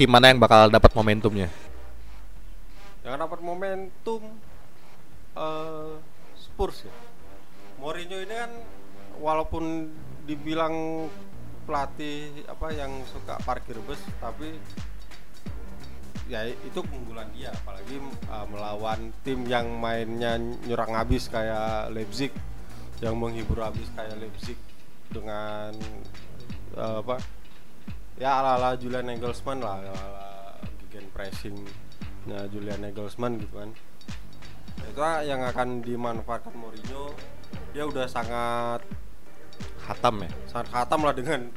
tim 0.00 0.08
mana 0.08 0.32
yang 0.32 0.40
bakal 0.40 0.72
dapat 0.72 0.92
momentumnya? 0.96 1.52
yang 3.04 3.20
dapat 3.20 3.40
momentum 3.40 4.22
eh 5.36 5.92
Spurs 6.36 6.88
ya 6.88 6.94
Mourinho 7.78 8.18
ini 8.20 8.34
kan 8.34 8.52
walaupun 9.22 9.92
dibilang 10.26 11.06
pelatih 11.68 12.44
apa 12.48 12.72
yang 12.72 13.04
suka 13.12 13.36
parkir 13.44 13.76
bus 13.84 14.00
tapi 14.20 14.56
ya 16.28 16.44
itu 16.44 16.80
keunggulan 16.84 17.28
dia 17.32 17.52
apalagi 17.52 17.96
eh, 18.00 18.46
melawan 18.52 19.12
tim 19.24 19.48
yang 19.48 19.68
mainnya 19.76 20.36
nyerang 20.40 20.92
habis 20.92 21.28
kayak 21.28 21.88
Leipzig 21.92 22.32
yang 23.00 23.16
menghibur 23.16 23.64
habis 23.64 23.88
kayak 23.96 24.16
Leipzig 24.20 24.56
dengan 25.08 25.72
eh, 26.74 26.96
apa? 27.00 27.16
Ya 28.18 28.42
ala 28.42 28.58
ala 28.58 28.68
Julian 28.74 29.06
Nagelsmann 29.06 29.62
lah 29.62 29.78
ala 29.78 29.94
ala 29.94 30.24
gegen 30.84 31.06
pressing 31.14 31.54
Julian 32.50 32.82
Nagelsmann 32.82 33.38
gitu 33.38 33.54
kan. 33.56 33.70
Itu 34.84 35.00
yang 35.24 35.40
akan 35.46 35.80
dimanfaatkan 35.80 36.52
Mourinho. 36.52 37.14
Dia 37.72 37.86
udah 37.86 38.04
sangat 38.04 38.82
Hatam 39.88 40.20
ya. 40.20 40.30
sangat 40.46 40.68
khatam 40.68 41.00
lah 41.02 41.14
dengan 41.16 41.48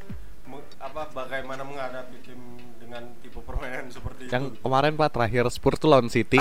apa 0.79 1.07
bagaimana 1.13 1.61
menghadapi 1.61 2.17
tim 2.23 2.39
dengan 2.79 3.11
tipe 3.21 3.37
permainan 3.43 3.91
seperti 3.91 4.31
Yang 4.31 4.55
itu. 4.55 4.59
kemarin 4.63 4.93
Pak 4.95 5.09
terakhir 5.13 5.43
Spurs 5.51 5.77
tuh 5.77 5.91
lawan 5.91 6.07
City. 6.07 6.39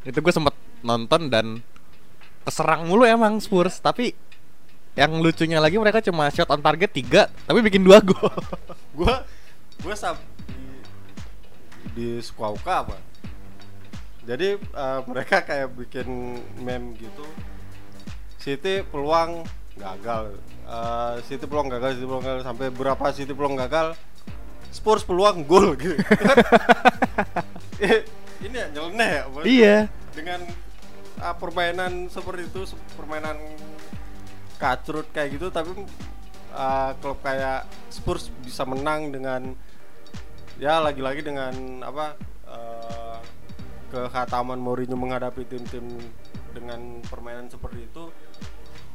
itu 0.00 0.16
gue 0.16 0.32
sempet 0.32 0.52
nonton 0.80 1.28
dan 1.28 1.60
keserang 2.40 2.88
mulu 2.88 3.04
emang 3.04 3.36
Spurs, 3.36 3.80
tapi 3.80 4.16
yang 4.98 5.22
lucunya 5.22 5.62
lagi 5.62 5.78
mereka 5.78 6.02
cuma 6.02 6.26
shot 6.34 6.50
on 6.50 6.58
target 6.58 6.90
3 6.90 7.46
tapi 7.46 7.58
bikin 7.62 7.82
dua 7.82 8.02
gol. 8.02 8.30
gua 8.98 9.22
gua 9.80 9.94
sab 9.94 10.18
di 10.50 10.66
di 11.94 12.08
Squawka 12.18 12.86
apa? 12.86 12.96
Jadi 14.26 14.58
eh, 14.58 15.00
mereka 15.06 15.42
kayak 15.46 15.72
bikin 15.74 16.38
meme 16.60 16.98
gitu. 16.98 17.24
City 18.40 18.82
peluang 18.82 19.46
gagal. 19.78 20.36
Eh, 20.66 21.14
City 21.26 21.44
peluang 21.46 21.70
gagal 21.70 21.96
City 21.96 22.06
peluang 22.06 22.26
gagal. 22.26 22.42
Sampai 22.44 22.68
berapa 22.68 23.04
City 23.14 23.32
peluang 23.32 23.56
gagal? 23.56 23.94
Spurs 24.70 25.02
peluang 25.02 25.46
gol 25.46 25.74
gitu. 25.78 25.96
Eh, 27.80 28.04
ini 28.44 28.60
ya 28.60 28.68
nyeleneh 28.76 29.08
ya? 29.08 29.24
Iya. 29.40 29.76
dengan 30.12 30.44
ah, 31.16 31.32
permainan 31.32 32.12
seperti 32.12 32.44
itu 32.48 32.76
permainan 32.92 33.36
kacrut 34.60 35.08
kayak 35.16 35.40
gitu 35.40 35.48
tapi 35.48 35.72
ah, 36.52 36.92
klub 37.00 37.16
kayak 37.24 37.64
Spurs 37.88 38.28
bisa 38.44 38.68
menang 38.68 39.08
dengan 39.08 39.56
ya 40.60 40.76
lagi-lagi 40.84 41.24
dengan 41.24 41.80
apa 41.80 42.20
eh, 42.44 43.18
kehataman 43.88 44.60
Mourinho 44.60 44.94
menghadapi 44.94 45.48
tim-tim 45.48 45.98
dengan 46.52 47.00
permainan 47.08 47.48
seperti 47.48 47.88
itu 47.88 48.04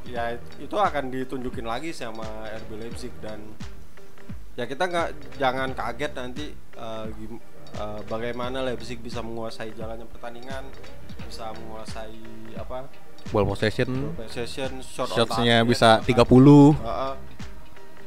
ya 0.06 0.38
itu 0.62 0.78
akan 0.78 1.10
ditunjukin 1.10 1.66
lagi 1.66 1.90
sama 1.90 2.46
RB 2.46 2.70
Leipzig 2.78 3.12
dan 3.18 3.42
ya 4.54 4.70
kita 4.70 4.86
nggak 4.86 5.10
jangan 5.42 5.74
kaget 5.74 6.12
nanti 6.14 6.46
gim- 7.18 7.42
eh, 7.82 8.02
bagaimana 8.06 8.62
Leipzig 8.62 9.02
bisa 9.02 9.26
menguasai 9.26 9.74
jalannya 9.74 10.06
pertandingan 10.06 10.70
bisa 11.26 11.50
menguasai 11.58 12.54
apa 12.54 12.86
Ball 13.34 13.46
possession, 13.46 14.14
possession 14.14 14.72
shot 14.86 15.10
shotsnya 15.10 15.66
bisa 15.66 16.02
bahkan. 16.02 16.26
30. 16.26 16.78
Heeh. 16.78 17.14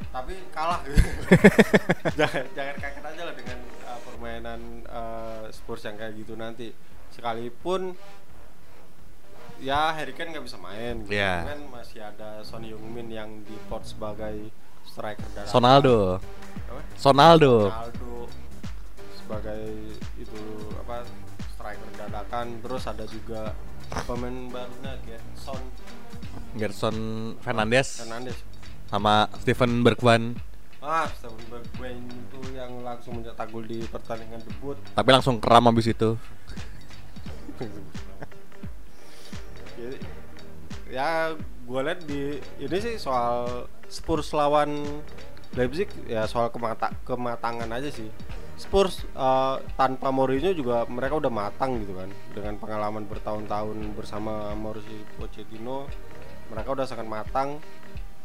tapi 0.09 0.35
kalah 0.51 0.83
jangan 2.19 2.45
jangan 2.51 2.75
kaget 2.83 3.05
aja 3.07 3.23
lah 3.23 3.35
dengan 3.39 3.59
uh, 3.87 4.01
permainan 4.03 4.61
uh, 4.91 5.47
Spurs 5.55 5.87
yang 5.87 5.95
kayak 5.95 6.19
gitu 6.19 6.35
nanti 6.35 6.75
sekalipun 7.14 7.95
ya 9.62 9.95
Harry 9.95 10.14
Kane 10.14 10.35
nggak 10.35 10.47
bisa 10.47 10.59
main 10.59 11.03
gitu. 11.07 11.19
Iya. 11.19 11.55
kan 11.55 11.61
masih 11.71 12.01
ada 12.03 12.43
Son 12.47 12.62
Heung-min 12.62 13.11
yang 13.11 13.31
di 13.47 13.55
port 13.66 13.87
sebagai 13.87 14.51
striker 14.87 15.29
dan 15.35 15.47
Sonaldo. 15.47 16.19
Apa? 16.19 16.81
Sonaldo. 16.99 17.71
Ronaldo 17.71 18.14
sebagai 19.19 19.62
itu 20.16 20.43
apa 20.81 21.05
striker 21.53 21.91
dadakan 22.01 22.47
terus 22.64 22.83
ada 22.89 23.05
juga 23.05 23.53
pemain 24.07 24.36
barunya 24.53 24.93
Gerson 25.05 25.62
Gerson 26.57 26.97
Fernandes. 27.45 28.03
Fernandes. 28.03 28.39
Sama 28.89 29.28
Steven 29.45 29.84
Bergwijn. 29.84 30.36
Ah 30.80 31.07
Steven 31.12 31.43
Bergwijn 31.53 32.01
itu 32.09 32.41
yang 32.57 32.80
langsung 32.80 33.20
mencetak 33.20 33.49
gol 33.53 33.64
di 33.68 33.84
pertandingan 33.86 34.41
debut. 34.43 34.76
Tapi 34.97 35.09
langsung 35.12 35.36
keram 35.43 35.68
habis 35.68 35.91
itu. 35.91 36.16
Jadi, 39.78 39.99
ya 40.91 41.36
gue 41.39 41.80
lihat 41.84 42.01
di 42.09 42.41
ini 42.59 42.76
sih 42.80 42.97
soal 42.97 43.68
Spurs 43.86 44.32
lawan 44.32 44.82
Leipzig 45.55 45.89
ya 46.09 46.24
soal 46.24 46.49
kemata 46.49 46.93
kematangan 47.05 47.68
aja 47.72 47.89
sih 47.93 48.09
Spurs 48.59 49.07
eh, 49.07 49.57
tanpa 49.79 50.11
Mourinho 50.11 50.51
juga 50.53 50.85
mereka 50.91 51.17
udah 51.17 51.31
matang 51.31 51.79
gitu 51.81 51.95
kan. 51.95 52.11
Dengan 52.35 52.59
pengalaman 52.59 53.07
bertahun-tahun 53.07 53.95
bersama 53.95 54.53
Mauricio 54.59 55.07
Pochettino 55.17 55.87
mereka 56.51 56.75
udah 56.75 56.87
sangat 56.87 57.07
matang. 57.07 57.63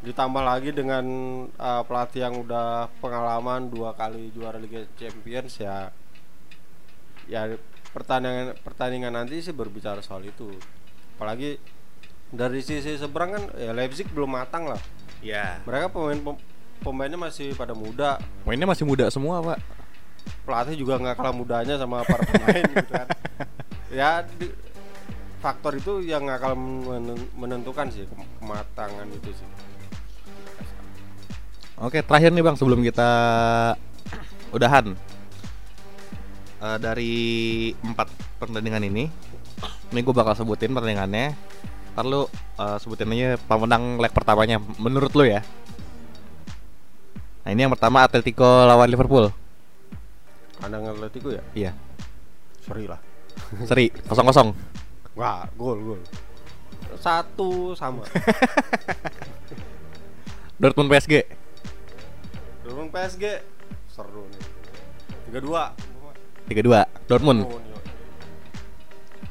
Ditambah 0.03 0.43
lagi 0.43 0.73
dengan 0.73 1.05
eh, 1.47 1.83
pelatih 1.85 2.25
yang 2.27 2.35
udah 2.41 2.89
pengalaman 2.99 3.69
dua 3.69 3.93
kali 3.93 4.33
juara 4.33 4.57
Liga 4.57 4.83
Champions 4.97 5.61
ya 5.61 5.93
ya 7.23 7.55
pertandingan 7.95 8.59
pertandingan 8.67 9.15
nanti 9.15 9.39
sih 9.39 9.53
berbicara 9.55 10.01
soal 10.03 10.25
itu. 10.27 10.51
Apalagi 11.15 11.61
dari 12.33 12.59
sisi 12.65 12.97
seberang 12.97 13.29
kan 13.37 13.43
ya 13.55 13.71
Leipzig 13.71 14.09
belum 14.09 14.33
matang 14.33 14.65
lah. 14.65 14.81
Ya. 15.23 15.63
mereka 15.63 15.87
pemain 15.87 16.19
pem- 16.19 16.43
pemainnya 16.83 17.15
masih 17.15 17.55
pada 17.55 17.71
muda. 17.71 18.19
Mainnya 18.43 18.67
masih 18.67 18.83
muda 18.83 19.07
semua, 19.07 19.39
Pak. 19.39 19.82
Pelatih 20.43 20.75
juga 20.75 20.99
nggak 20.99 21.15
kalah 21.15 21.35
mudanya 21.35 21.75
sama 21.75 22.03
para 22.03 22.23
pemain 22.23 22.63
gitu 22.67 22.91
kan 22.91 23.07
ya 23.99 24.09
di- 24.25 24.55
faktor 25.39 25.75
itu 25.75 25.99
yang 26.03 26.27
akan 26.27 26.55
men- 26.83 27.29
menentukan 27.35 27.87
sih 27.91 28.07
ke- 28.07 28.29
kematangan 28.39 29.07
itu 29.11 29.31
sih 29.31 29.47
Oke, 31.73 31.99
terakhir 31.99 32.31
nih 32.31 32.45
Bang 32.45 32.55
sebelum 32.55 32.79
kita 32.79 33.09
udahan. 34.53 34.93
Eh, 36.63 36.77
dari 36.79 37.13
empat 37.81 38.07
pertandingan 38.39 38.87
ini, 38.87 39.09
ini 39.91 39.99
gue 39.99 40.15
bakal 40.15 40.31
sebutin 40.31 40.71
pertandingannya. 40.71 41.35
Ntar 41.91 42.05
lu 42.07 42.29
eh, 42.55 42.77
sebutin 42.79 43.11
aja 43.11 43.35
pemenang 43.49 43.99
leg 43.99 44.13
pertamanya 44.15 44.61
menurut 44.79 45.11
lu 45.11 45.27
ya. 45.27 45.43
Nah 47.43 47.51
ini 47.51 47.67
yang 47.67 47.73
pertama 47.73 48.05
Atletico 48.05 48.47
lawan 48.63 48.87
Liverpool. 48.87 49.33
Kandang 50.63 50.87
Atletico 50.87 51.27
ya? 51.27 51.43
Iya. 51.51 51.71
Sorry 52.63 52.87
lah. 52.87 53.03
Seri 53.67 53.91
kosong 54.07 54.31
kosong. 54.31 54.49
Wah, 55.19 55.43
gol 55.59 55.75
gol. 55.83 56.01
Satu 56.95 57.75
sama. 57.75 58.07
Dortmund 60.63 60.87
PSG. 60.87 61.27
Dortmund 62.63 62.95
PSG 62.95 63.43
seru 63.91 64.23
nih. 64.31 64.43
Tiga 65.27 65.39
dua. 65.43 65.63
Tiga 66.47 66.61
dua. 66.63 66.79
Dortmund. 67.11 67.43
Oh, 67.43 67.59
nih. 67.59 67.83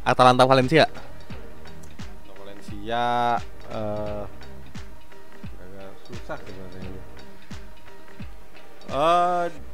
Atalanta 0.04 0.44
Valencia. 0.44 0.84
Valencia 2.36 3.40
eh 3.72 4.24
agak 5.48 5.90
susah 6.04 6.36
sebenarnya 6.44 6.80
ini. 6.84 7.00
Eh 8.92 9.71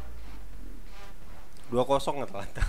dua 1.68 1.84
kosong 1.84 2.24
Atalanta. 2.24 2.64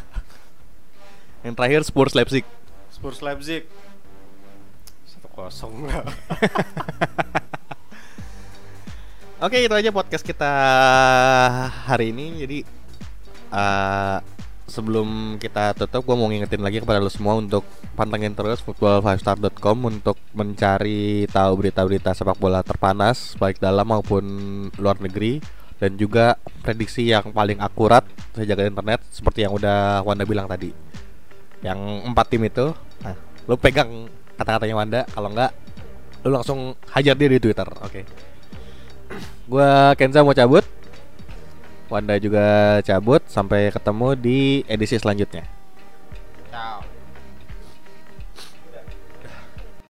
Yang 1.47 1.55
terakhir 1.55 1.81
Spurs 1.87 2.13
Leipzig. 2.15 2.43
Spurs 2.91 3.23
Leipzig 3.23 3.63
satu 5.07 5.27
kosong 5.31 5.87
lah. 5.87 6.03
Oke 9.45 9.63
itu 9.63 9.71
aja 9.71 9.89
podcast 9.95 10.23
kita 10.23 10.51
hari 11.87 12.11
ini. 12.11 12.43
Jadi 12.43 12.59
eh, 13.55 14.17
sebelum 14.67 15.39
kita 15.41 15.73
tutup, 15.79 16.05
gue 16.05 16.15
mau 16.15 16.27
ngingetin 16.27 16.61
lagi 16.61 16.83
kepada 16.83 17.01
lo 17.01 17.07
semua 17.07 17.39
untuk 17.39 17.63
pantengin 17.97 18.35
terus 18.37 18.61
football5star.com 18.63 19.77
untuk 19.89 20.15
mencari 20.31 21.27
tahu 21.27 21.51
berita-berita 21.59 22.15
sepak 22.15 22.37
bola 22.39 22.63
terpanas 22.63 23.35
baik 23.35 23.59
dalam 23.59 23.83
maupun 23.83 24.23
luar 24.79 25.01
negeri 25.03 25.43
dan 25.79 25.95
juga 25.95 26.35
prediksi 26.61 27.07
yang 27.07 27.31
paling 27.31 27.57
akurat 27.63 28.03
saya 28.35 28.55
jaga 28.55 28.67
internet 28.67 28.99
seperti 29.09 29.47
yang 29.47 29.55
udah 29.55 30.03
Wanda 30.03 30.27
bilang 30.27 30.45
tadi. 30.45 30.75
Yang 31.63 31.79
empat 32.07 32.25
tim 32.31 32.43
itu, 32.43 32.71
nah, 33.03 33.15
lo 33.47 33.55
pegang 33.55 34.07
kata-katanya 34.35 34.75
Wanda. 34.75 35.01
Kalau 35.11 35.31
enggak, 35.31 35.51
lo 36.23 36.29
langsung 36.39 36.75
hajar 36.91 37.15
dia 37.15 37.29
di 37.31 37.39
Twitter. 37.39 37.67
Oke. 37.83 38.03
Gua 39.47 39.95
Kenza 39.95 40.23
mau 40.23 40.35
cabut. 40.35 40.63
Wanda 41.91 42.15
juga 42.21 42.79
cabut. 42.85 43.23
Sampai 43.27 43.71
ketemu 43.71 44.07
di 44.15 44.39
edisi 44.67 44.95
selanjutnya. 44.95 45.59